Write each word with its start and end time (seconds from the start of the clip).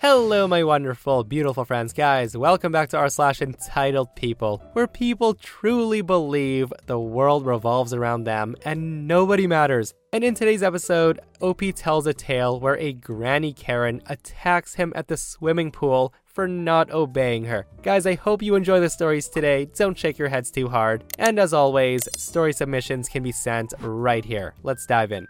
Hello, 0.00 0.46
my 0.46 0.62
wonderful, 0.62 1.24
beautiful 1.24 1.64
friends, 1.64 1.94
guys. 1.94 2.36
Welcome 2.36 2.70
back 2.70 2.90
to 2.90 2.98
r 2.98 3.08
slash 3.08 3.40
entitled 3.40 4.14
people, 4.14 4.62
where 4.74 4.86
people 4.86 5.32
truly 5.32 6.02
believe 6.02 6.70
the 6.84 7.00
world 7.00 7.46
revolves 7.46 7.94
around 7.94 8.24
them 8.24 8.56
and 8.66 9.08
nobody 9.08 9.46
matters. 9.46 9.94
And 10.12 10.22
in 10.22 10.34
today's 10.34 10.62
episode, 10.62 11.20
OP 11.40 11.62
tells 11.74 12.06
a 12.06 12.12
tale 12.12 12.60
where 12.60 12.76
a 12.76 12.92
granny 12.92 13.54
Karen 13.54 14.02
attacks 14.04 14.74
him 14.74 14.92
at 14.94 15.08
the 15.08 15.16
swimming 15.16 15.70
pool 15.70 16.12
for 16.26 16.46
not 16.46 16.90
obeying 16.90 17.46
her. 17.46 17.66
Guys, 17.82 18.04
I 18.04 18.16
hope 18.16 18.42
you 18.42 18.54
enjoy 18.54 18.80
the 18.80 18.90
stories 18.90 19.30
today. 19.30 19.64
Don't 19.64 19.96
shake 19.96 20.18
your 20.18 20.28
heads 20.28 20.50
too 20.50 20.68
hard. 20.68 21.04
And 21.18 21.38
as 21.38 21.54
always, 21.54 22.06
story 22.20 22.52
submissions 22.52 23.08
can 23.08 23.22
be 23.22 23.32
sent 23.32 23.72
right 23.80 24.26
here. 24.26 24.52
Let's 24.62 24.84
dive 24.84 25.10
in. 25.10 25.26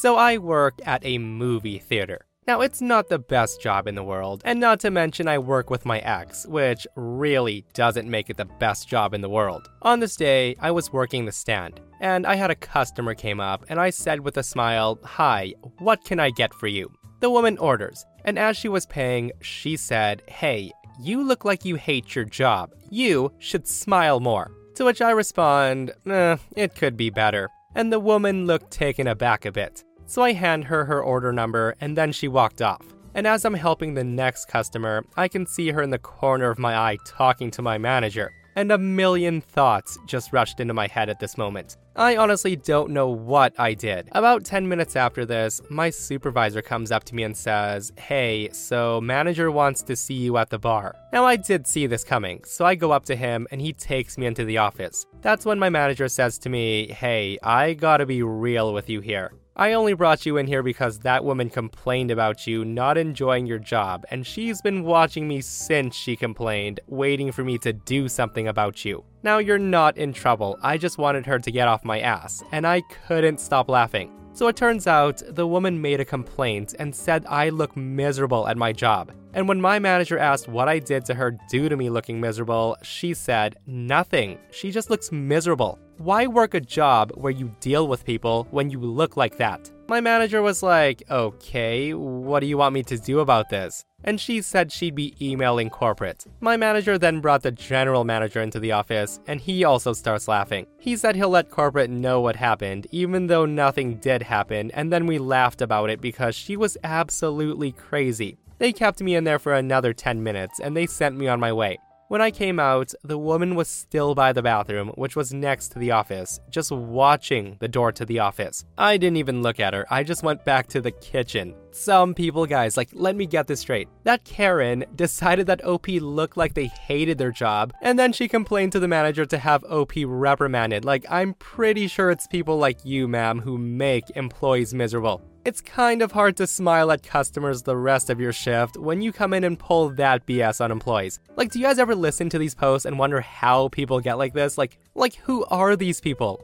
So 0.00 0.16
I 0.16 0.38
work 0.38 0.74
at 0.84 1.06
a 1.06 1.18
movie 1.18 1.78
theater. 1.78 2.26
Now, 2.44 2.60
it's 2.60 2.80
not 2.80 3.08
the 3.08 3.20
best 3.20 3.60
job 3.60 3.86
in 3.86 3.94
the 3.94 4.02
world, 4.02 4.42
and 4.44 4.58
not 4.58 4.80
to 4.80 4.90
mention 4.90 5.28
I 5.28 5.38
work 5.38 5.70
with 5.70 5.86
my 5.86 6.00
ex, 6.00 6.44
which 6.44 6.88
really 6.96 7.64
doesn't 7.72 8.10
make 8.10 8.30
it 8.30 8.36
the 8.36 8.46
best 8.46 8.88
job 8.88 9.14
in 9.14 9.20
the 9.20 9.28
world. 9.28 9.70
On 9.82 10.00
this 10.00 10.16
day, 10.16 10.56
I 10.58 10.72
was 10.72 10.92
working 10.92 11.24
the 11.24 11.30
stand, 11.30 11.80
and 12.00 12.26
I 12.26 12.34
had 12.34 12.50
a 12.50 12.56
customer 12.56 13.14
came 13.14 13.38
up, 13.38 13.64
and 13.68 13.80
I 13.80 13.90
said 13.90 14.18
with 14.20 14.38
a 14.38 14.42
smile, 14.42 14.98
Hi, 15.04 15.54
what 15.78 16.04
can 16.04 16.18
I 16.18 16.30
get 16.30 16.52
for 16.52 16.66
you? 16.66 16.90
The 17.20 17.30
woman 17.30 17.58
orders, 17.58 18.04
and 18.24 18.36
as 18.36 18.56
she 18.56 18.68
was 18.68 18.86
paying, 18.86 19.30
she 19.40 19.76
said, 19.76 20.22
Hey, 20.26 20.72
you 21.00 21.22
look 21.22 21.44
like 21.44 21.64
you 21.64 21.76
hate 21.76 22.16
your 22.16 22.24
job. 22.24 22.70
You 22.90 23.32
should 23.38 23.68
smile 23.68 24.18
more. 24.18 24.50
To 24.74 24.84
which 24.84 25.00
I 25.00 25.12
respond, 25.12 25.92
Eh, 26.06 26.36
it 26.56 26.74
could 26.74 26.96
be 26.96 27.10
better. 27.10 27.48
And 27.76 27.92
the 27.92 28.00
woman 28.00 28.46
looked 28.46 28.72
taken 28.72 29.06
aback 29.06 29.44
a 29.44 29.52
bit. 29.52 29.84
So 30.06 30.22
I 30.22 30.32
hand 30.32 30.64
her 30.64 30.84
her 30.84 31.02
order 31.02 31.32
number 31.32 31.74
and 31.80 31.96
then 31.96 32.12
she 32.12 32.28
walked 32.28 32.62
off. 32.62 32.82
And 33.14 33.26
as 33.26 33.44
I'm 33.44 33.54
helping 33.54 33.94
the 33.94 34.04
next 34.04 34.46
customer, 34.48 35.04
I 35.16 35.28
can 35.28 35.46
see 35.46 35.70
her 35.70 35.82
in 35.82 35.90
the 35.90 35.98
corner 35.98 36.50
of 36.50 36.58
my 36.58 36.76
eye 36.76 36.98
talking 37.06 37.50
to 37.52 37.62
my 37.62 37.78
manager. 37.78 38.32
And 38.54 38.70
a 38.70 38.78
million 38.78 39.40
thoughts 39.40 39.98
just 40.06 40.32
rushed 40.32 40.60
into 40.60 40.74
my 40.74 40.86
head 40.86 41.08
at 41.08 41.18
this 41.18 41.38
moment. 41.38 41.78
I 41.96 42.16
honestly 42.16 42.56
don't 42.56 42.90
know 42.90 43.08
what 43.08 43.58
I 43.58 43.74
did. 43.74 44.08
About 44.12 44.44
10 44.44 44.68
minutes 44.68 44.96
after 44.96 45.24
this, 45.24 45.60
my 45.70 45.88
supervisor 45.90 46.60
comes 46.60 46.90
up 46.90 47.04
to 47.04 47.14
me 47.14 47.22
and 47.22 47.36
says, 47.36 47.92
Hey, 47.98 48.50
so 48.52 49.00
manager 49.00 49.50
wants 49.50 49.82
to 49.84 49.96
see 49.96 50.14
you 50.14 50.36
at 50.36 50.50
the 50.50 50.58
bar. 50.58 50.94
Now, 51.12 51.24
I 51.24 51.36
did 51.36 51.66
see 51.66 51.86
this 51.86 52.04
coming, 52.04 52.44
so 52.44 52.64
I 52.64 52.74
go 52.74 52.92
up 52.92 53.04
to 53.06 53.16
him 53.16 53.46
and 53.50 53.60
he 53.60 53.72
takes 53.72 54.16
me 54.18 54.26
into 54.26 54.44
the 54.44 54.58
office. 54.58 55.06
That's 55.22 55.46
when 55.46 55.58
my 55.58 55.70
manager 55.70 56.08
says 56.08 56.38
to 56.40 56.50
me, 56.50 56.88
Hey, 56.88 57.38
I 57.42 57.74
gotta 57.74 58.06
be 58.06 58.22
real 58.22 58.72
with 58.72 58.88
you 58.88 59.00
here. 59.00 59.32
I 59.62 59.74
only 59.74 59.92
brought 59.92 60.26
you 60.26 60.38
in 60.38 60.48
here 60.48 60.64
because 60.64 60.98
that 60.98 61.24
woman 61.24 61.48
complained 61.48 62.10
about 62.10 62.48
you 62.48 62.64
not 62.64 62.98
enjoying 62.98 63.46
your 63.46 63.60
job, 63.60 64.04
and 64.10 64.26
she's 64.26 64.60
been 64.60 64.82
watching 64.82 65.28
me 65.28 65.40
since 65.40 65.94
she 65.94 66.16
complained, 66.16 66.80
waiting 66.88 67.30
for 67.30 67.44
me 67.44 67.58
to 67.58 67.72
do 67.72 68.08
something 68.08 68.48
about 68.48 68.84
you. 68.84 69.04
Now 69.22 69.38
you're 69.38 69.60
not 69.60 69.96
in 69.96 70.12
trouble, 70.12 70.58
I 70.64 70.78
just 70.78 70.98
wanted 70.98 71.26
her 71.26 71.38
to 71.38 71.52
get 71.52 71.68
off 71.68 71.84
my 71.84 72.00
ass, 72.00 72.42
and 72.50 72.66
I 72.66 72.80
couldn't 73.06 73.38
stop 73.38 73.70
laughing. 73.70 74.10
So 74.32 74.48
it 74.48 74.56
turns 74.56 74.88
out 74.88 75.22
the 75.28 75.46
woman 75.46 75.80
made 75.80 76.00
a 76.00 76.04
complaint 76.04 76.74
and 76.80 76.92
said 76.92 77.24
I 77.28 77.50
look 77.50 77.76
miserable 77.76 78.48
at 78.48 78.56
my 78.56 78.72
job. 78.72 79.12
And 79.32 79.46
when 79.46 79.60
my 79.60 79.78
manager 79.78 80.18
asked 80.18 80.48
what 80.48 80.68
I 80.68 80.80
did 80.80 81.04
to 81.04 81.14
her 81.14 81.38
due 81.48 81.68
to 81.68 81.76
me 81.76 81.88
looking 81.88 82.20
miserable, 82.20 82.76
she 82.82 83.14
said, 83.14 83.54
Nothing. 83.66 84.38
She 84.50 84.72
just 84.72 84.90
looks 84.90 85.12
miserable. 85.12 85.78
Why 86.02 86.26
work 86.26 86.54
a 86.54 86.60
job 86.60 87.12
where 87.14 87.30
you 87.30 87.54
deal 87.60 87.86
with 87.86 88.04
people 88.04 88.48
when 88.50 88.70
you 88.70 88.80
look 88.80 89.16
like 89.16 89.36
that? 89.36 89.70
My 89.86 90.00
manager 90.00 90.42
was 90.42 90.60
like, 90.60 91.00
Okay, 91.08 91.94
what 91.94 92.40
do 92.40 92.46
you 92.46 92.58
want 92.58 92.74
me 92.74 92.82
to 92.82 92.98
do 92.98 93.20
about 93.20 93.50
this? 93.50 93.84
And 94.02 94.20
she 94.20 94.42
said 94.42 94.72
she'd 94.72 94.96
be 94.96 95.14
emailing 95.24 95.70
corporate. 95.70 96.26
My 96.40 96.56
manager 96.56 96.98
then 96.98 97.20
brought 97.20 97.44
the 97.44 97.52
general 97.52 98.02
manager 98.02 98.42
into 98.42 98.58
the 98.58 98.72
office, 98.72 99.20
and 99.28 99.40
he 99.40 99.62
also 99.62 99.92
starts 99.92 100.26
laughing. 100.26 100.66
He 100.80 100.96
said 100.96 101.14
he'll 101.14 101.28
let 101.28 101.50
corporate 101.50 101.88
know 101.88 102.20
what 102.20 102.34
happened, 102.34 102.88
even 102.90 103.28
though 103.28 103.46
nothing 103.46 103.98
did 103.98 104.22
happen, 104.22 104.72
and 104.72 104.92
then 104.92 105.06
we 105.06 105.18
laughed 105.18 105.62
about 105.62 105.88
it 105.88 106.00
because 106.00 106.34
she 106.34 106.56
was 106.56 106.76
absolutely 106.82 107.70
crazy. 107.70 108.38
They 108.58 108.72
kept 108.72 109.00
me 109.00 109.14
in 109.14 109.22
there 109.22 109.38
for 109.38 109.54
another 109.54 109.92
10 109.92 110.20
minutes, 110.20 110.58
and 110.58 110.76
they 110.76 110.86
sent 110.86 111.16
me 111.16 111.28
on 111.28 111.38
my 111.38 111.52
way. 111.52 111.78
When 112.12 112.20
I 112.20 112.30
came 112.30 112.60
out, 112.60 112.92
the 113.02 113.16
woman 113.16 113.54
was 113.54 113.68
still 113.68 114.14
by 114.14 114.34
the 114.34 114.42
bathroom, 114.42 114.88
which 114.96 115.16
was 115.16 115.32
next 115.32 115.68
to 115.68 115.78
the 115.78 115.92
office, 115.92 116.40
just 116.50 116.70
watching 116.70 117.56
the 117.58 117.68
door 117.68 117.90
to 117.92 118.04
the 118.04 118.18
office. 118.18 118.66
I 118.76 118.98
didn't 118.98 119.16
even 119.16 119.40
look 119.40 119.58
at 119.58 119.72
her, 119.72 119.86
I 119.88 120.02
just 120.02 120.22
went 120.22 120.44
back 120.44 120.66
to 120.66 120.82
the 120.82 120.90
kitchen. 120.90 121.54
Some 121.70 122.12
people, 122.12 122.44
guys, 122.44 122.76
like, 122.76 122.90
let 122.92 123.16
me 123.16 123.24
get 123.24 123.46
this 123.46 123.60
straight. 123.60 123.88
That 124.04 124.24
Karen 124.24 124.84
decided 124.94 125.46
that 125.46 125.64
OP 125.64 125.88
looked 125.88 126.36
like 126.36 126.52
they 126.52 126.66
hated 126.66 127.16
their 127.16 127.30
job, 127.30 127.72
and 127.80 127.98
then 127.98 128.12
she 128.12 128.28
complained 128.28 128.72
to 128.72 128.78
the 128.78 128.88
manager 128.88 129.24
to 129.24 129.38
have 129.38 129.64
OP 129.64 129.92
reprimanded. 130.04 130.84
Like, 130.84 131.06
I'm 131.08 131.32
pretty 131.32 131.86
sure 131.86 132.10
it's 132.10 132.26
people 132.26 132.58
like 132.58 132.84
you, 132.84 133.08
ma'am, 133.08 133.40
who 133.40 133.56
make 133.56 134.04
employees 134.16 134.74
miserable. 134.74 135.22
It's 135.44 135.60
kind 135.60 136.02
of 136.02 136.12
hard 136.12 136.36
to 136.36 136.46
smile 136.46 136.92
at 136.92 137.02
customers 137.02 137.62
the 137.62 137.76
rest 137.76 138.10
of 138.10 138.20
your 138.20 138.32
shift 138.32 138.76
when 138.76 139.02
you 139.02 139.12
come 139.12 139.34
in 139.34 139.42
and 139.42 139.58
pull 139.58 139.88
that 139.90 140.24
BS 140.24 140.60
on 140.60 140.70
employees. 140.70 141.18
Like, 141.34 141.50
do 141.50 141.58
you 141.58 141.64
guys 141.66 141.80
ever 141.80 141.96
listen 141.96 142.28
to 142.28 142.38
these 142.38 142.54
posts 142.54 142.86
and 142.86 142.96
wonder 142.96 143.20
how 143.20 143.66
people 143.68 143.98
get 143.98 144.18
like 144.18 144.34
this? 144.34 144.56
Like, 144.56 144.78
like 144.94 145.16
who 145.16 145.44
are 145.46 145.74
these 145.74 146.00
people? 146.00 146.40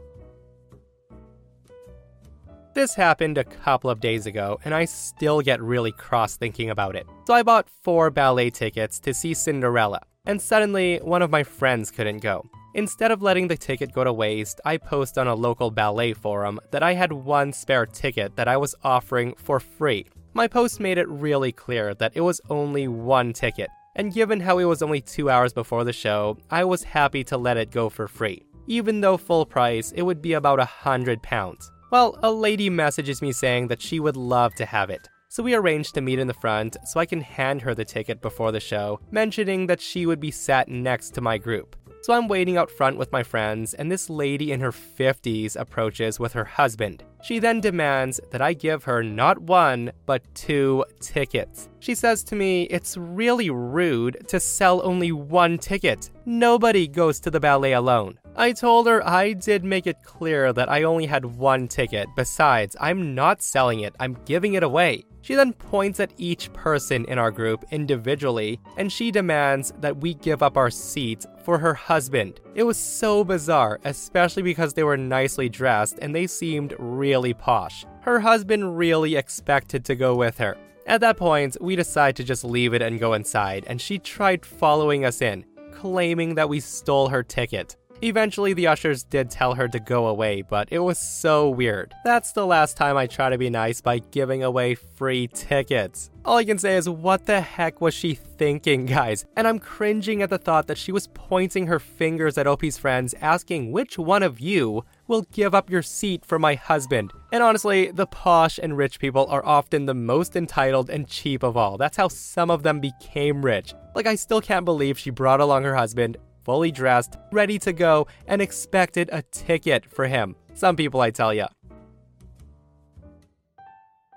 This 2.75 2.93
happened 2.93 3.39
a 3.39 3.45
couple 3.45 3.89
of 3.89 4.01
days 4.01 4.27
ago, 4.27 4.59
and 4.65 4.75
I 4.75 4.85
still 4.85 5.43
get 5.43 5.63
really 5.63 5.93
cross 5.93 6.37
thinking 6.37 6.71
about 6.71 6.97
it. 6.97 7.07
So 7.29 7.35
I 7.35 7.45
bought 7.45 7.71
four 7.83 8.11
ballet 8.11 8.51
tickets 8.51 8.99
to 9.01 9.15
see 9.15 9.33
Cinderella, 9.33 10.01
and 10.27 10.43
suddenly 10.43 10.99
one 10.99 11.23
of 11.23 11.31
my 11.31 11.45
friends 11.45 11.93
couldn't 11.93 12.19
go. 12.19 12.45
Instead 12.75 13.11
of 13.11 13.23
letting 13.23 13.49
the 13.49 13.57
ticket 13.57 13.93
go 13.93 14.05
to 14.05 14.13
waste, 14.13 14.61
I 14.65 14.77
post 14.77 15.17
on 15.17 15.27
a 15.27 15.35
local 15.35 15.71
ballet 15.71 16.13
forum 16.13 16.61
that 16.71 16.83
I 16.83 16.95
had 16.95 17.13
one 17.13 17.53
spare 17.53 17.87
ticket 17.87 18.37
that 18.37 18.49
I 18.49 18.57
was 18.57 18.75
offering 18.85 19.35
for 19.37 19.59
free. 19.59 20.07
My 20.35 20.47
post 20.47 20.79
made 20.79 20.99
it 20.99 21.09
really 21.09 21.51
clear 21.51 21.95
that 21.95 22.13
it 22.15 22.21
was 22.21 22.41
only 22.51 22.87
one 22.87 23.33
ticket, 23.33 23.71
and 23.97 24.13
given 24.13 24.41
how 24.41 24.59
it 24.59 24.65
was 24.65 24.83
only 24.83 25.01
two 25.01 25.31
hours 25.31 25.53
before 25.53 25.83
the 25.85 25.93
show, 25.93 26.37
I 26.51 26.65
was 26.65 26.85
happy 26.85 27.25
to 27.25 27.39
let 27.39 27.57
it 27.57 27.71
go 27.71 27.89
for 27.89 28.07
free. 28.07 28.45
Even 28.67 29.01
though 29.01 29.17
full 29.17 29.47
price, 29.47 29.93
it 29.93 30.03
would 30.03 30.21
be 30.21 30.35
about 30.35 30.61
a 30.61 30.65
hundred 30.67 31.23
pounds. 31.23 31.73
Well, 31.91 32.19
a 32.23 32.31
lady 32.31 32.69
messages 32.69 33.23
me 33.23 33.33
saying 33.33 33.69
that 33.69 33.81
she 33.81 33.99
would 33.99 34.17
love 34.17 34.55
to 34.57 34.67
have 34.67 34.91
it. 34.91 35.09
So 35.31 35.43
we 35.43 35.55
arranged 35.55 35.95
to 35.95 36.01
meet 36.01 36.19
in 36.19 36.27
the 36.27 36.35
front 36.35 36.77
so 36.85 37.01
I 37.01 37.07
can 37.07 37.21
hand 37.21 37.63
her 37.63 37.75
the 37.75 37.85
ticket 37.85 38.21
before 38.21 38.53
the 38.53 38.61
show, 38.61 39.01
mentioning 39.11 39.67
that 39.67 39.81
she 39.81 40.07
would 40.07 40.21
be 40.21 40.31
sat 40.31 40.69
next 40.69 41.11
to 41.15 41.21
my 41.21 41.37
group. 41.37 41.77
So 42.03 42.13
I'm 42.13 42.29
waiting 42.29 42.57
out 42.57 42.71
front 42.71 42.97
with 42.97 43.13
my 43.13 43.23
friends, 43.23 43.75
and 43.75 43.91
this 43.91 44.09
lady 44.09 44.53
in 44.53 44.61
her 44.61 44.73
50s 44.73 45.57
approaches 45.57 46.19
with 46.19 46.33
her 46.33 46.45
husband. 46.45 47.03
She 47.23 47.39
then 47.39 47.61
demands 47.61 48.21
that 48.31 48.41
I 48.41 48.53
give 48.53 48.85
her 48.85 49.03
not 49.03 49.39
one, 49.41 49.93
but 50.07 50.23
two 50.35 50.85
tickets. 51.01 51.69
She 51.81 51.95
says 51.95 52.23
to 52.25 52.37
me, 52.37 52.63
It's 52.65 52.97
really 52.97 53.51
rude 53.51 54.27
to 54.29 54.39
sell 54.39 54.81
only 54.85 55.13
one 55.13 55.59
ticket. 55.59 56.11
Nobody 56.25 56.87
goes 56.87 57.19
to 57.21 57.31
the 57.31 57.41
ballet 57.41 57.73
alone. 57.73 58.19
I 58.41 58.53
told 58.53 58.87
her 58.87 59.05
I 59.05 59.33
did 59.33 59.65
make 59.65 59.89
it 59.89 60.05
clear 60.05 60.53
that 60.53 60.71
I 60.71 60.85
only 60.85 61.07
had 61.07 61.25
one 61.25 61.67
ticket. 61.67 62.09
Besides, 62.15 62.77
I'm 62.79 63.13
not 63.13 63.43
selling 63.43 63.81
it, 63.81 63.97
I'm 63.99 64.17
giving 64.27 64.55
it 64.55 64.63
away. 64.63 65.05
She 65.23 65.35
then 65.35 65.53
points 65.53 65.99
at 65.99 66.13
each 66.19 66.53
person 66.53 67.05
in 67.07 67.19
our 67.19 67.33
group 67.33 67.65
individually, 67.73 68.61
and 68.77 68.93
she 68.93 69.11
demands 69.11 69.73
that 69.81 69.97
we 69.97 70.15
give 70.15 70.41
up 70.41 70.57
our 70.57 70.71
seats 70.71 71.27
for 71.43 71.59
her 71.59 71.75
husband. 71.75 72.41
It 72.55 72.63
was 72.63 72.77
so 72.77 73.25
bizarre, 73.25 73.81
especially 73.85 74.45
because 74.45 74.73
they 74.73 74.85
were 74.85 74.97
nicely 74.97 75.49
dressed 75.49 75.99
and 76.01 76.15
they 76.15 76.29
seemed 76.29 76.77
really 76.79 77.35
posh. 77.35 77.85
Her 78.03 78.21
husband 78.21 78.79
really 78.79 79.17
expected 79.17 79.85
to 79.87 79.97
go 79.97 80.15
with 80.15 80.39
her. 80.39 80.57
At 80.87 81.01
that 81.01 81.17
point, 81.17 81.57
we 81.61 81.75
decide 81.75 82.15
to 82.15 82.25
just 82.25 82.45
leave 82.45 82.73
it 82.73 82.83
and 82.83 83.01
go 83.01 83.15
inside, 83.15 83.65
and 83.67 83.81
she 83.81 83.99
tried 83.99 84.47
following 84.47 85.05
us 85.05 85.23
in, 85.23 85.45
claiming 85.73 86.37
that 86.37 86.49
we 86.49 86.61
stole 86.61 87.09
her 87.09 87.25
ticket. 87.25 87.77
Eventually, 88.01 88.53
the 88.53 88.69
ushers 88.69 89.03
did 89.03 89.29
tell 89.29 89.55
her 89.55 89.67
to 89.67 89.81
go 89.81 90.07
away, 90.07 90.43
but 90.43 90.69
it 90.71 90.79
was 90.79 91.01
so 91.01 91.51
weird. 91.51 91.95
That's 92.05 92.31
the 92.31 92.47
last 92.47 92.77
time 92.77 92.97
I 92.97 93.09
try 93.09 93.29
to 93.29 93.39
be 93.39 93.51
nice 93.51 93.81
by 93.81 93.99
giving 93.99 94.45
away 94.45 94.77
free 94.77 95.27
tickets. 95.29 96.11
All 96.25 96.37
I 96.37 96.45
can 96.45 96.59
say 96.59 96.77
is, 96.77 96.89
what 96.89 97.27
the 97.27 97.41
heck 97.41 97.81
was 97.81 97.95
she 97.95 98.15
thinking, 98.15 98.87
guys? 98.87 99.25
And 99.37 99.49
I'm 99.49 99.59
cringing 99.59 100.23
at 100.23 100.31
the 100.31 100.39
thought 100.39 100.69
that 100.69 100.79
she 100.79 100.93
was 100.93 101.09
pointing 101.09 101.67
her 101.67 101.81
fingers 101.81 102.39
at 102.39 102.47
Opie's 102.47 102.79
friends, 102.79 103.15
asking 103.21 103.73
which 103.73 103.99
one 103.99 104.23
of 104.23 104.39
you 104.39 104.85
will 105.09 105.23
give 105.33 105.55
up 105.55 105.71
your 105.71 105.83
seat 105.83 106.25
for 106.25 106.39
my 106.39 106.55
husband. 106.55 107.13
And 107.33 107.43
honestly, 107.43 107.91
the 107.91 108.07
posh 108.07 108.61
and 108.63 108.77
rich 108.77 109.01
people 109.01 109.27
are 109.29 109.45
often 109.45 109.87
the 109.87 109.95
most 109.95 110.37
entitled 110.37 110.91
and 110.91 111.09
cheap 111.09 111.43
of 111.43 111.57
all. 111.57 111.79
That's 111.79 111.97
how 111.97 112.09
some 112.09 112.51
of 112.51 112.63
them 112.63 112.79
became 112.79 113.45
rich. 113.45 113.75
Like, 113.95 114.07
I 114.07 114.15
still 114.15 114.41
can't 114.41 114.67
believe 114.67 114.99
she 114.99 115.11
brought 115.11 115.41
along 115.41 115.65
her 115.65 115.75
husband, 115.75 116.19
fully 116.49 116.73
dressed, 116.73 117.19
ready 117.31 117.59
to 117.59 117.75
go, 117.75 118.07
and 118.27 118.41
expected 118.41 119.11
a 119.13 119.21
ticket 119.21 119.85
for 119.85 120.07
him. 120.07 120.35
Some 120.55 120.77
people, 120.77 121.03
I 121.03 121.11
tell 121.11 121.35
ya. 121.35 121.49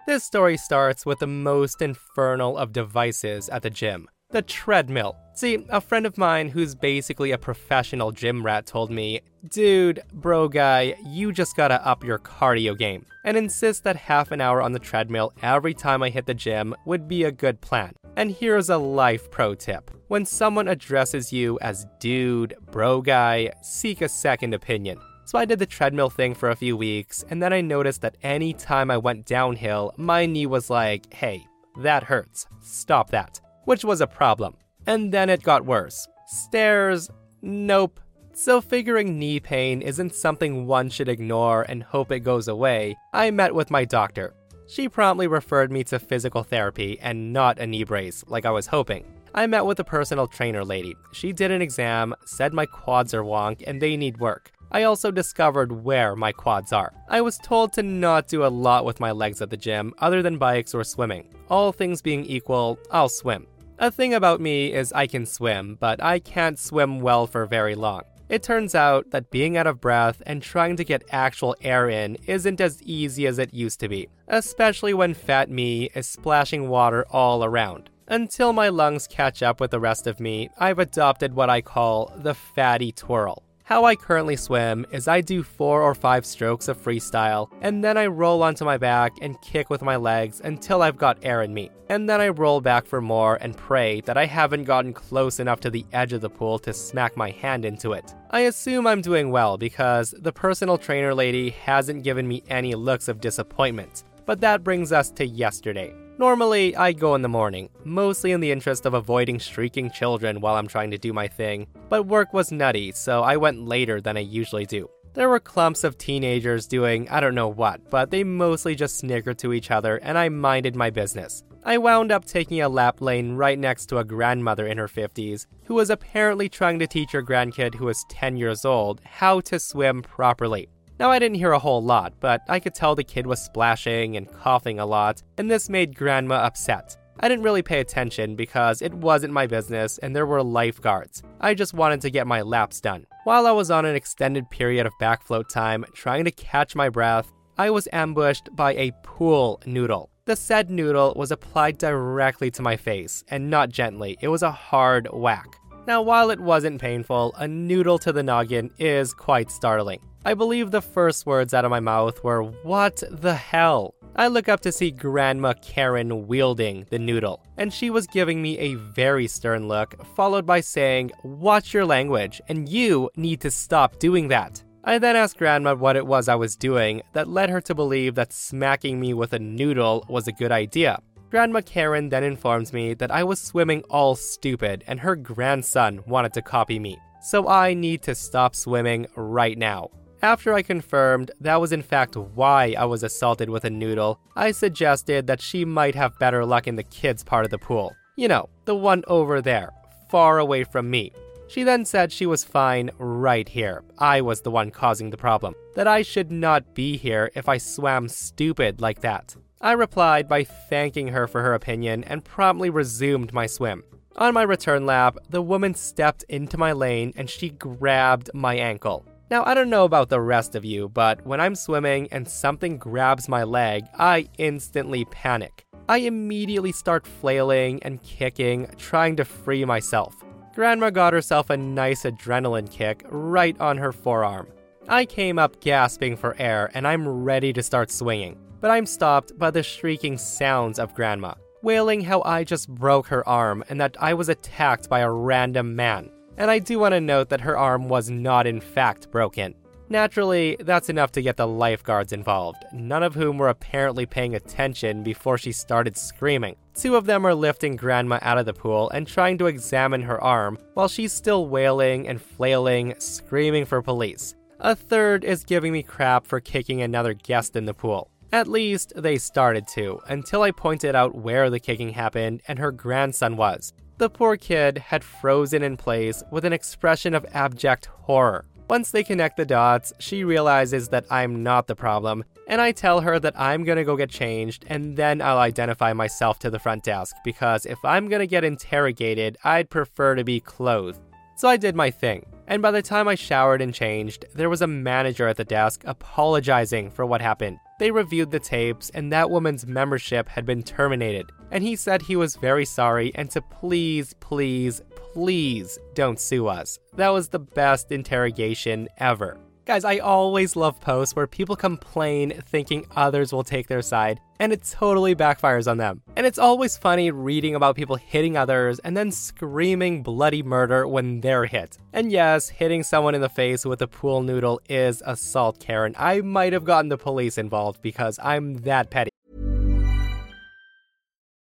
This 0.08 0.24
story 0.24 0.56
starts 0.56 1.06
with 1.06 1.20
the 1.20 1.28
most 1.28 1.82
infernal 1.82 2.58
of 2.58 2.72
devices 2.72 3.50
at 3.50 3.64
the 3.64 3.70
gym 3.70 4.08
the 4.32 4.42
treadmill. 4.42 5.18
See, 5.34 5.66
a 5.70 5.82
friend 5.82 6.06
of 6.06 6.18
mine 6.18 6.50
who's 6.50 6.76
basically 6.76 7.32
a 7.32 7.38
professional 7.38 8.12
gym 8.12 8.46
rat 8.46 8.66
told 8.66 8.92
me, 8.92 9.22
Dude, 9.50 10.02
bro 10.14 10.48
guy, 10.48 10.96
you 11.06 11.32
just 11.32 11.56
gotta 11.56 11.86
up 11.88 12.04
your 12.04 12.20
cardio 12.20 12.78
game, 12.78 13.06
and 13.24 13.38
insist 13.38 13.84
that 13.84 13.96
half 13.96 14.32
an 14.32 14.42
hour 14.42 14.62
on 14.62 14.72
the 14.72 14.80
treadmill 14.80 15.34
every 15.42 15.74
time 15.74 16.04
I 16.04 16.10
hit 16.10 16.26
the 16.26 16.34
gym 16.34 16.76
would 16.86 17.08
be 17.08 17.24
a 17.24 17.32
good 17.32 17.62
plan. 17.62 17.94
And 18.18 18.32
here's 18.32 18.70
a 18.70 18.78
life 18.78 19.32
pro 19.32 19.56
tip 19.56 19.90
when 20.10 20.26
someone 20.26 20.68
addresses 20.68 21.32
you 21.32 21.58
as 21.62 21.88
dude, 22.00 22.56
bro 22.72 23.02
guy, 23.02 23.52
seek 23.62 24.02
a 24.02 24.10
second 24.10 24.54
opinion. 24.54 25.00
So 25.26 25.40
I 25.40 25.46
did 25.46 25.60
the 25.60 25.66
treadmill 25.66 26.10
thing 26.10 26.36
for 26.36 26.50
a 26.50 26.56
few 26.56 26.76
weeks, 26.76 27.24
and 27.30 27.42
then 27.42 27.54
I 27.54 27.62
noticed 27.62 28.02
that 28.02 28.18
any 28.22 28.54
time 28.54 28.92
I 28.92 28.98
went 28.98 29.26
downhill, 29.26 29.94
my 29.96 30.26
knee 30.26 30.46
was 30.46 30.70
like, 30.70 31.14
hey, 31.14 31.48
that 31.80 32.04
hurts. 32.04 32.48
Stop 32.60 33.12
that 33.12 33.40
which 33.72 33.86
was 33.86 34.02
a 34.02 34.16
problem. 34.22 34.54
And 34.86 35.14
then 35.14 35.30
it 35.30 35.44
got 35.44 35.66
worse. 35.66 36.06
Stairs? 36.28 37.10
Nope. 37.42 38.02
So, 38.34 38.60
figuring 38.60 39.18
knee 39.18 39.40
pain 39.40 39.82
isn't 39.82 40.14
something 40.14 40.68
one 40.68 40.90
should 40.90 41.08
ignore 41.08 41.62
and 41.70 41.82
hope 41.82 42.12
it 42.12 42.20
goes 42.20 42.50
away, 42.50 42.98
I 43.14 43.32
met 43.32 43.56
with 43.56 43.72
my 43.72 43.86
doctor. 43.86 44.34
She 44.68 44.90
promptly 44.90 45.28
referred 45.28 45.72
me 45.72 45.86
to 45.86 46.00
physical 46.00 46.44
therapy 46.44 47.00
and 47.00 47.32
not 47.32 47.60
a 47.60 47.66
knee 47.66 47.86
brace, 47.86 48.26
like 48.28 48.46
I 48.46 48.52
was 48.52 48.68
hoping. 48.68 49.06
I 49.34 49.48
met 49.48 49.66
with 49.66 49.80
a 49.80 49.86
personal 49.86 50.28
trainer 50.28 50.66
lady. 50.66 50.94
She 51.14 51.32
did 51.32 51.50
an 51.52 51.62
exam, 51.62 52.14
said 52.26 52.52
my 52.54 52.66
quads 52.66 53.14
are 53.14 53.24
wonk 53.24 53.64
and 53.66 53.82
they 53.82 53.96
need 53.96 54.20
work. 54.20 54.52
I 54.74 54.84
also 54.84 55.12
discovered 55.12 55.72
where 55.72 56.18
my 56.18 56.34
quads 56.34 56.74
are. 56.74 56.92
I 57.08 57.22
was 57.22 57.38
told 57.38 57.72
to 57.74 57.84
not 57.84 58.28
do 58.28 58.46
a 58.46 58.52
lot 58.68 58.84
with 58.84 59.00
my 59.00 59.12
legs 59.12 59.42
at 59.42 59.50
the 59.50 59.56
gym 59.56 59.94
other 60.00 60.22
than 60.22 60.38
bikes 60.38 60.74
or 60.74 60.84
swimming. 60.84 61.34
All 61.50 61.72
things 61.72 62.02
being 62.02 62.26
equal, 62.26 62.78
I'll 62.92 63.08
swim. 63.08 63.48
A 63.82 63.90
thing 63.90 64.14
about 64.14 64.40
me 64.40 64.72
is 64.72 64.94
I 64.94 65.08
can 65.08 65.26
swim, 65.26 65.76
but 65.80 66.04
I 66.04 66.20
can't 66.20 66.60
swim 66.60 67.00
well 67.00 67.26
for 67.26 67.48
very 67.48 67.74
long. 67.74 68.04
It 68.30 68.44
turns 68.44 68.76
out 68.76 69.10
that 69.10 69.32
being 69.32 69.58
out 69.58 69.66
of 69.66 69.82
breath 69.82 70.22
and 70.24 70.40
trying 70.40 70.76
to 70.76 70.84
get 70.84 71.04
actual 71.10 71.56
air 71.64 71.90
in 71.90 72.16
isn't 72.28 72.62
as 72.62 72.80
easy 72.84 73.26
as 73.26 73.40
it 73.40 73.56
used 73.56 73.80
to 73.80 73.90
be, 73.90 74.08
especially 74.28 74.94
when 74.94 75.16
fat 75.16 75.50
me 75.50 75.90
is 75.96 76.08
splashing 76.08 76.70
water 76.70 77.08
all 77.10 77.44
around. 77.44 77.90
Until 78.08 78.54
my 78.54 78.70
lungs 78.70 79.08
catch 79.08 79.42
up 79.42 79.60
with 79.60 79.72
the 79.72 79.80
rest 79.80 80.06
of 80.06 80.20
me, 80.20 80.52
I've 80.60 80.78
adopted 80.78 81.34
what 81.34 81.50
I 81.50 81.62
call 81.62 82.14
the 82.16 82.36
fatty 82.36 82.92
twirl. 82.92 83.42
How 83.72 83.86
I 83.86 83.96
currently 83.96 84.36
swim 84.36 84.86
is 84.92 85.08
I 85.08 85.22
do 85.22 85.44
four 85.44 85.82
or 85.82 85.96
five 85.96 86.26
strokes 86.26 86.68
of 86.68 86.78
freestyle, 86.78 87.50
and 87.62 87.82
then 87.82 87.98
I 87.98 88.08
roll 88.08 88.44
onto 88.44 88.66
my 88.66 88.78
back 88.78 89.14
and 89.22 89.42
kick 89.42 89.70
with 89.70 89.82
my 89.82 89.96
legs 89.96 90.42
until 90.44 90.82
I've 90.82 90.98
got 90.98 91.20
air 91.24 91.42
in 91.42 91.54
me. 91.54 91.72
And 91.88 92.10
then 92.10 92.20
I 92.20 92.28
roll 92.28 92.60
back 92.60 92.86
for 92.86 93.00
more 93.00 93.38
and 93.40 93.56
pray 93.56 94.02
that 94.02 94.18
I 94.18 94.26
haven't 94.26 94.66
gotten 94.66 94.92
close 94.92 95.40
enough 95.40 95.62
to 95.62 95.70
the 95.70 95.86
edge 95.94 96.12
of 96.12 96.20
the 96.20 96.30
pool 96.30 96.60
to 96.60 96.74
smack 96.74 97.16
my 97.16 97.30
hand 97.30 97.64
into 97.64 97.94
it. 97.94 98.14
I 98.32 98.42
assume 98.42 98.86
I'm 98.86 99.00
doing 99.00 99.32
well 99.32 99.58
because 99.58 100.14
the 100.20 100.34
personal 100.34 100.78
trainer 100.78 101.16
lady 101.16 101.52
hasn't 101.52 102.04
given 102.04 102.28
me 102.28 102.44
any 102.50 102.76
looks 102.76 103.08
of 103.08 103.22
disappointment. 103.22 104.04
But 104.26 104.42
that 104.42 104.66
brings 104.66 104.92
us 104.92 105.12
to 105.12 105.26
yesterday. 105.26 105.96
Normally, 106.22 106.76
I 106.76 106.92
go 106.92 107.16
in 107.16 107.24
the 107.24 107.28
morning, 107.28 107.72
mostly 107.84 108.32
in 108.32 108.42
the 108.42 108.52
interest 108.52 108.86
of 108.86 108.94
avoiding 108.94 109.40
streaking 109.40 109.90
children 109.90 110.40
while 110.40 110.54
I'm 110.54 110.68
trying 110.68 110.92
to 110.92 111.00
do 111.00 111.14
my 111.14 111.28
thing, 111.28 111.66
but 111.90 112.06
work 112.06 112.32
was 112.32 112.52
nutty, 112.52 112.92
so 112.92 113.24
I 113.24 113.38
went 113.38 113.66
later 113.66 114.00
than 114.00 114.18
I 114.18 114.20
usually 114.20 114.68
do. 114.68 114.88
There 115.16 115.30
were 115.30 115.40
clumps 115.40 115.84
of 115.84 115.98
teenagers 115.98 116.68
doing 116.68 117.10
I 117.10 117.22
don't 117.22 117.34
know 117.34 117.48
what, 117.48 117.90
but 117.90 118.12
they 118.12 118.24
mostly 118.24 118.76
just 118.76 119.00
snickered 119.00 119.40
to 119.40 119.52
each 119.52 119.72
other, 119.72 119.96
and 119.98 120.16
I 120.16 120.30
minded 120.30 120.76
my 120.76 120.92
business. 120.92 121.44
I 121.64 121.80
wound 121.80 122.12
up 122.12 122.26
taking 122.26 122.62
a 122.62 122.70
lap 122.70 123.02
lane 123.02 123.34
right 123.34 123.58
next 123.58 123.88
to 123.88 123.98
a 123.98 124.06
grandmother 124.06 124.68
in 124.68 124.78
her 124.78 124.88
50s, 124.88 125.48
who 125.64 125.74
was 125.74 125.90
apparently 125.90 126.48
trying 126.50 126.78
to 126.78 126.88
teach 126.88 127.14
her 127.14 127.24
grandkid, 127.24 127.74
who 127.74 127.86
was 127.86 128.06
10 128.10 128.38
years 128.38 128.64
old, 128.64 129.02
how 129.06 129.40
to 129.40 129.58
swim 129.58 130.04
properly. 130.04 130.70
Now, 131.02 131.10
I 131.10 131.18
didn't 131.18 131.38
hear 131.38 131.54
a 131.54 131.58
whole 131.58 131.82
lot, 131.82 132.14
but 132.20 132.44
I 132.48 132.60
could 132.60 132.76
tell 132.76 132.94
the 132.94 133.04
kid 133.04 133.26
was 133.26 133.42
splashing 133.42 134.18
and 134.18 134.32
coughing 134.32 134.78
a 134.78 134.86
lot, 134.86 135.24
and 135.40 135.50
this 135.50 135.68
made 135.68 135.96
Grandma 135.96 136.36
upset. 136.36 136.96
I 137.20 137.28
didn't 137.28 137.44
really 137.44 137.64
pay 137.64 137.80
attention 137.80 138.36
because 138.36 138.84
it 138.84 138.94
wasn't 138.94 139.34
my 139.34 139.48
business 139.48 139.98
and 139.98 140.16
there 140.16 140.28
were 140.28 140.44
lifeguards. 140.44 141.24
I 141.40 141.56
just 141.56 141.74
wanted 141.74 142.02
to 142.02 142.12
get 142.12 142.28
my 142.28 142.44
laps 142.44 142.80
done. 142.82 143.08
While 143.24 143.48
I 143.48 143.52
was 143.52 143.72
on 143.72 143.84
an 143.84 143.96
extended 143.96 144.48
period 144.52 144.86
of 144.86 144.94
backfloat 145.02 145.50
time 145.50 145.86
trying 145.96 146.24
to 146.26 146.32
catch 146.32 146.76
my 146.76 146.88
breath, 146.88 147.34
I 147.58 147.72
was 147.72 147.88
ambushed 147.92 148.56
by 148.56 148.76
a 148.76 148.94
pool 149.02 149.60
noodle. 149.66 150.12
The 150.26 150.36
said 150.36 150.70
noodle 150.70 151.14
was 151.16 151.32
applied 151.32 151.80
directly 151.80 152.52
to 152.52 152.62
my 152.62 152.78
face, 152.78 153.24
and 153.28 153.50
not 153.50 153.70
gently, 153.70 154.20
it 154.22 154.28
was 154.28 154.44
a 154.44 154.52
hard 154.52 155.08
whack. 155.12 155.58
Now, 155.88 156.04
while 156.04 156.30
it 156.30 156.40
wasn't 156.40 156.80
painful, 156.80 157.34
a 157.40 157.48
noodle 157.48 157.98
to 157.98 158.12
the 158.12 158.22
noggin 158.22 158.70
is 158.78 159.16
quite 159.16 159.50
startling. 159.50 160.00
I 160.24 160.36
believe 160.36 160.70
the 160.70 160.84
first 160.84 161.26
words 161.26 161.52
out 161.52 161.66
of 161.66 161.72
my 161.72 161.80
mouth 161.80 162.24
were, 162.24 162.44
What 162.44 163.02
the 163.10 163.34
hell? 163.34 163.96
I 164.16 164.28
look 164.28 164.48
up 164.48 164.60
to 164.62 164.72
see 164.72 164.92
Grandma 164.92 165.54
Karen 165.64 166.28
wielding 166.28 166.86
the 166.92 167.00
noodle, 167.00 167.44
and 167.58 167.74
she 167.74 167.90
was 167.90 168.06
giving 168.06 168.40
me 168.40 168.56
a 168.60 168.76
very 168.76 169.28
stern 169.28 169.68
look, 169.68 170.06
followed 170.16 170.46
by 170.46 170.62
saying, 170.62 171.12
Watch 171.24 171.74
your 171.74 171.86
language, 171.86 172.40
and 172.50 172.70
you 172.70 173.10
need 173.16 173.42
to 173.42 173.50
stop 173.50 173.98
doing 173.98 174.28
that. 174.28 174.64
I 174.84 175.00
then 175.00 175.16
asked 175.16 175.40
Grandma 175.40 175.74
what 175.74 175.96
it 175.96 176.06
was 176.06 176.28
I 176.28 176.36
was 176.36 176.56
doing 176.56 177.02
that 177.14 177.28
led 177.28 177.50
her 177.50 177.62
to 177.62 177.74
believe 177.74 178.14
that 178.14 178.32
smacking 178.32 179.00
me 179.00 179.16
with 179.16 179.34
a 179.34 179.40
noodle 179.40 180.06
was 180.08 180.28
a 180.28 180.32
good 180.32 180.52
idea. 180.52 181.00
Grandma 181.32 181.62
Karen 181.62 182.10
then 182.10 182.24
informs 182.24 182.74
me 182.74 182.94
that 182.96 183.10
I 183.10 183.24
was 183.24 183.42
swimming 183.42 183.82
all 183.90 184.16
stupid 184.16 184.84
and 184.86 185.00
her 185.00 185.16
grandson 185.16 186.02
wanted 186.06 186.34
to 186.34 186.44
copy 186.44 186.78
me. 186.78 187.00
So 187.24 187.48
I 187.48 187.74
need 187.74 188.04
to 188.04 188.16
stop 188.16 188.56
swimming 188.56 189.08
right 189.16 189.58
now. 189.58 189.90
After 190.24 190.54
I 190.54 190.62
confirmed 190.62 191.32
that 191.42 191.60
was 191.60 191.72
in 191.72 191.82
fact 191.82 192.16
why 192.16 192.76
I 192.78 192.86
was 192.86 193.02
assaulted 193.02 193.50
with 193.50 193.66
a 193.66 193.72
noodle, 193.72 194.20
I 194.36 194.52
suggested 194.52 195.26
that 195.26 195.42
she 195.42 195.66
might 195.66 195.96
have 195.96 196.20
better 196.20 196.46
luck 196.46 196.68
in 196.68 196.76
the 196.76 196.84
kids' 196.84 197.24
part 197.24 197.44
of 197.44 197.50
the 197.50 197.58
pool. 197.58 197.96
You 198.18 198.28
know, 198.28 198.48
the 198.66 198.76
one 198.76 199.04
over 199.08 199.42
there, 199.42 199.72
far 200.10 200.38
away 200.38 200.64
from 200.64 200.92
me. 200.92 201.12
She 201.48 201.64
then 201.64 201.86
said 201.86 202.12
she 202.12 202.28
was 202.28 202.44
fine 202.44 202.92
right 203.00 203.50
here. 203.50 203.84
I 203.98 204.22
was 204.22 204.42
the 204.42 204.52
one 204.52 204.70
causing 204.70 205.10
the 205.10 205.18
problem. 205.18 205.56
That 205.74 205.88
I 205.88 206.04
should 206.04 206.32
not 206.32 206.76
be 206.76 206.98
here 206.98 207.32
if 207.34 207.50
I 207.50 207.58
swam 207.58 208.08
stupid 208.08 208.80
like 208.80 209.02
that. 209.02 209.36
I 209.60 209.72
replied 209.72 210.30
by 210.30 210.44
thanking 210.44 211.08
her 211.08 211.28
for 211.28 211.42
her 211.42 211.56
opinion 211.56 212.04
and 212.04 212.24
promptly 212.24 212.70
resumed 212.70 213.34
my 213.34 213.48
swim. 213.48 213.84
On 214.18 214.36
my 214.36 214.44
return 214.44 214.86
lap, 214.86 215.18
the 215.30 215.42
woman 215.42 215.74
stepped 215.74 216.24
into 216.30 216.60
my 216.60 216.74
lane 216.74 217.12
and 217.16 217.28
she 217.28 217.50
grabbed 217.50 218.30
my 218.36 218.56
ankle. 218.56 219.04
Now, 219.32 219.44
I 219.46 219.54
don't 219.54 219.70
know 219.70 219.86
about 219.86 220.10
the 220.10 220.22
rest 220.22 220.56
of 220.56 220.66
you, 220.66 220.90
but 220.90 221.26
when 221.26 221.40
I'm 221.40 221.56
swimming 221.56 222.10
and 222.12 222.28
something 222.28 222.78
grabs 222.78 223.28
my 223.28 223.44
leg, 223.44 223.86
I 223.98 224.28
instantly 224.38 225.06
panic. 225.06 225.66
I 225.90 226.00
immediately 226.00 226.74
start 226.74 227.08
flailing 227.08 227.82
and 227.82 228.04
kicking, 228.04 228.68
trying 228.78 229.16
to 229.16 229.26
free 229.26 229.66
myself. 229.66 230.14
Grandma 230.54 230.90
got 230.90 231.14
herself 231.14 231.50
a 231.50 231.58
nice 231.58 232.04
adrenaline 232.04 232.70
kick 232.70 233.06
right 233.10 233.60
on 233.60 233.78
her 233.78 233.94
forearm. 233.94 234.48
I 234.88 235.06
came 235.06 235.40
up 235.40 235.62
gasping 235.62 236.18
for 236.18 236.36
air 236.38 236.70
and 236.74 236.86
I'm 236.86 237.08
ready 237.08 237.54
to 237.54 237.64
start 237.64 237.90
swinging 237.90 238.38
but 238.62 238.72
I'm 238.72 238.86
stopped 238.86 239.38
by 239.38 239.52
the 239.52 239.64
shrieking 239.64 240.18
sounds 240.18 240.80
of 240.80 240.94
Grandma, 240.94 241.34
wailing 241.64 242.02
how 242.02 242.22
I 242.22 242.44
just 242.44 242.70
broke 242.70 243.08
her 243.08 243.28
arm 243.28 243.64
and 243.68 243.82
that 243.82 243.98
I 244.00 244.14
was 244.14 244.30
attacked 244.30 244.88
by 244.88 245.00
a 245.00 245.12
random 245.12 245.76
man. 245.76 246.12
And 246.42 246.50
I 246.50 246.58
do 246.58 246.80
want 246.80 246.94
to 246.94 247.00
note 247.00 247.30
that 247.30 247.42
her 247.42 247.56
arm 247.56 247.88
was 247.88 248.10
not 248.10 248.48
in 248.48 248.62
fact 248.62 249.12
broken. 249.12 249.54
Naturally, 249.90 250.58
that's 250.60 250.90
enough 250.90 251.12
to 251.12 251.22
get 251.22 251.38
the 251.38 251.46
lifeguards 251.46 252.14
involved, 252.14 252.66
none 252.74 253.04
of 253.04 253.14
whom 253.14 253.38
were 253.38 253.50
apparently 253.50 254.08
paying 254.08 254.34
attention 254.34 255.04
before 255.04 255.38
she 255.38 255.52
started 255.52 255.96
screaming. 255.96 256.56
Two 256.74 256.96
of 256.96 257.06
them 257.06 257.28
are 257.28 257.36
lifting 257.36 257.76
Grandma 257.76 258.18
out 258.24 258.40
of 258.40 258.48
the 258.48 258.56
pool 258.56 258.90
and 258.90 259.06
trying 259.06 259.38
to 259.38 259.46
examine 259.46 260.02
her 260.02 260.20
arm 260.20 260.58
while 260.74 260.88
she's 260.88 261.14
still 261.14 261.46
wailing 261.46 262.08
and 262.08 262.20
flailing, 262.20 262.96
screaming 262.98 263.66
for 263.66 263.84
police. 263.84 264.34
A 264.62 264.76
third 264.76 265.24
is 265.24 265.44
giving 265.44 265.72
me 265.72 265.84
crap 265.84 266.26
for 266.26 266.40
kicking 266.40 266.82
another 266.82 267.14
guest 267.14 267.56
in 267.56 267.66
the 267.66 267.76
pool. 267.76 268.10
At 268.32 268.48
least 268.48 268.94
they 268.96 269.20
started 269.20 269.68
to, 269.76 270.00
until 270.08 270.42
I 270.42 270.50
pointed 270.50 270.96
out 270.96 271.14
where 271.14 271.52
the 271.52 271.60
kicking 271.60 271.90
happened 271.90 272.42
and 272.48 272.58
her 272.58 272.72
grandson 272.72 273.38
was. 273.38 273.74
The 274.02 274.10
poor 274.10 274.36
kid 274.36 274.80
had 274.80 275.04
frozen 275.04 275.62
in 275.62 275.78
place 275.78 276.24
with 276.32 276.44
an 276.44 276.54
expression 276.54 277.14
of 277.14 277.24
abject 277.36 277.86
horror. 277.86 278.46
Once 278.68 278.90
they 278.90 279.04
connect 279.04 279.38
the 279.38 279.46
dots, 279.46 279.94
she 280.00 280.24
realizes 280.24 280.88
that 280.88 281.06
I'm 281.12 281.44
not 281.44 281.68
the 281.68 281.76
problem, 281.76 282.24
and 282.48 282.60
I 282.60 282.72
tell 282.72 283.02
her 283.02 283.20
that 283.20 283.40
I'm 283.40 283.64
gonna 283.64 283.84
go 283.84 283.96
get 283.96 284.10
changed 284.10 284.66
and 284.68 284.98
then 284.98 285.22
I'll 285.22 285.38
identify 285.38 285.94
myself 285.94 286.40
to 286.40 286.50
the 286.50 286.58
front 286.58 286.84
desk 286.84 287.16
because 287.24 287.68
if 287.68 287.78
I'm 287.86 288.10
gonna 288.10 288.26
get 288.26 288.44
interrogated, 288.44 289.38
I'd 289.44 289.70
prefer 289.70 290.16
to 290.16 290.24
be 290.24 290.40
clothed. 290.40 291.00
So 291.36 291.48
I 291.48 291.58
did 291.58 291.76
my 291.76 291.92
thing, 291.92 292.26
and 292.48 292.60
by 292.60 292.72
the 292.72 292.82
time 292.82 293.08
I 293.08 293.14
showered 293.14 293.62
and 293.62 293.72
changed, 293.72 294.26
there 294.34 294.50
was 294.50 294.64
a 294.64 294.68
manager 294.68 295.28
at 295.28 295.38
the 295.38 295.46
desk 295.46 295.84
apologizing 295.86 296.90
for 296.90 297.06
what 297.06 297.22
happened. 297.22 297.60
They 297.78 297.92
reviewed 297.92 298.32
the 298.32 298.40
tapes, 298.40 298.90
and 298.96 299.14
that 299.14 299.30
woman's 299.30 299.68
membership 299.68 300.28
had 300.28 300.48
been 300.48 300.64
terminated. 300.64 301.32
And 301.52 301.64
he 301.64 301.76
said 301.76 302.02
he 302.02 302.16
was 302.16 302.36
very 302.36 302.66
sorry 302.66 303.12
and 303.16 303.30
to 303.32 303.42
please, 303.42 304.16
please, 304.20 304.82
please 304.96 305.78
don't 305.94 306.20
sue 306.20 306.48
us. 306.48 306.80
That 306.96 307.10
was 307.10 307.30
the 307.30 307.40
best 307.40 307.92
interrogation 307.92 308.88
ever. 308.98 309.38
Guys, 309.64 309.86
I 309.86 310.00
always 310.00 310.56
love 310.56 310.82
posts 310.82 311.16
where 311.16 311.28
people 311.28 311.56
complain 311.56 312.42
thinking 312.48 312.88
others 312.96 313.32
will 313.32 313.44
take 313.44 313.68
their 313.68 313.84
side, 313.84 314.20
and 314.40 314.52
it 314.52 314.64
totally 314.64 315.16
backfires 315.16 315.70
on 315.70 315.78
them. 315.78 316.02
And 316.16 316.26
it's 316.26 316.40
always 316.40 316.78
funny 316.78 317.12
reading 317.12 317.54
about 317.54 317.76
people 317.76 317.96
hitting 317.96 318.36
others 318.36 318.80
and 318.80 318.98
then 318.98 319.12
screaming 319.12 320.02
bloody 320.02 320.42
murder 320.42 320.88
when 320.88 321.22
they're 321.22 321.46
hit. 321.46 321.78
And 321.94 322.12
yes, 322.12 322.50
hitting 322.50 322.82
someone 322.82 323.14
in 323.14 323.22
the 323.22 323.30
face 323.30 323.64
with 323.64 323.84
a 323.84 323.88
pool 323.88 324.24
noodle 324.24 324.60
is 324.68 325.04
assault, 325.06 325.60
Karen. 325.60 325.96
I 325.98 326.22
might 326.22 326.54
have 326.54 326.66
gotten 326.66 326.90
the 326.90 326.98
police 326.98 327.38
involved 327.38 327.84
because 327.84 328.18
I'm 328.22 328.56
that 328.64 328.90
petty. 328.90 329.12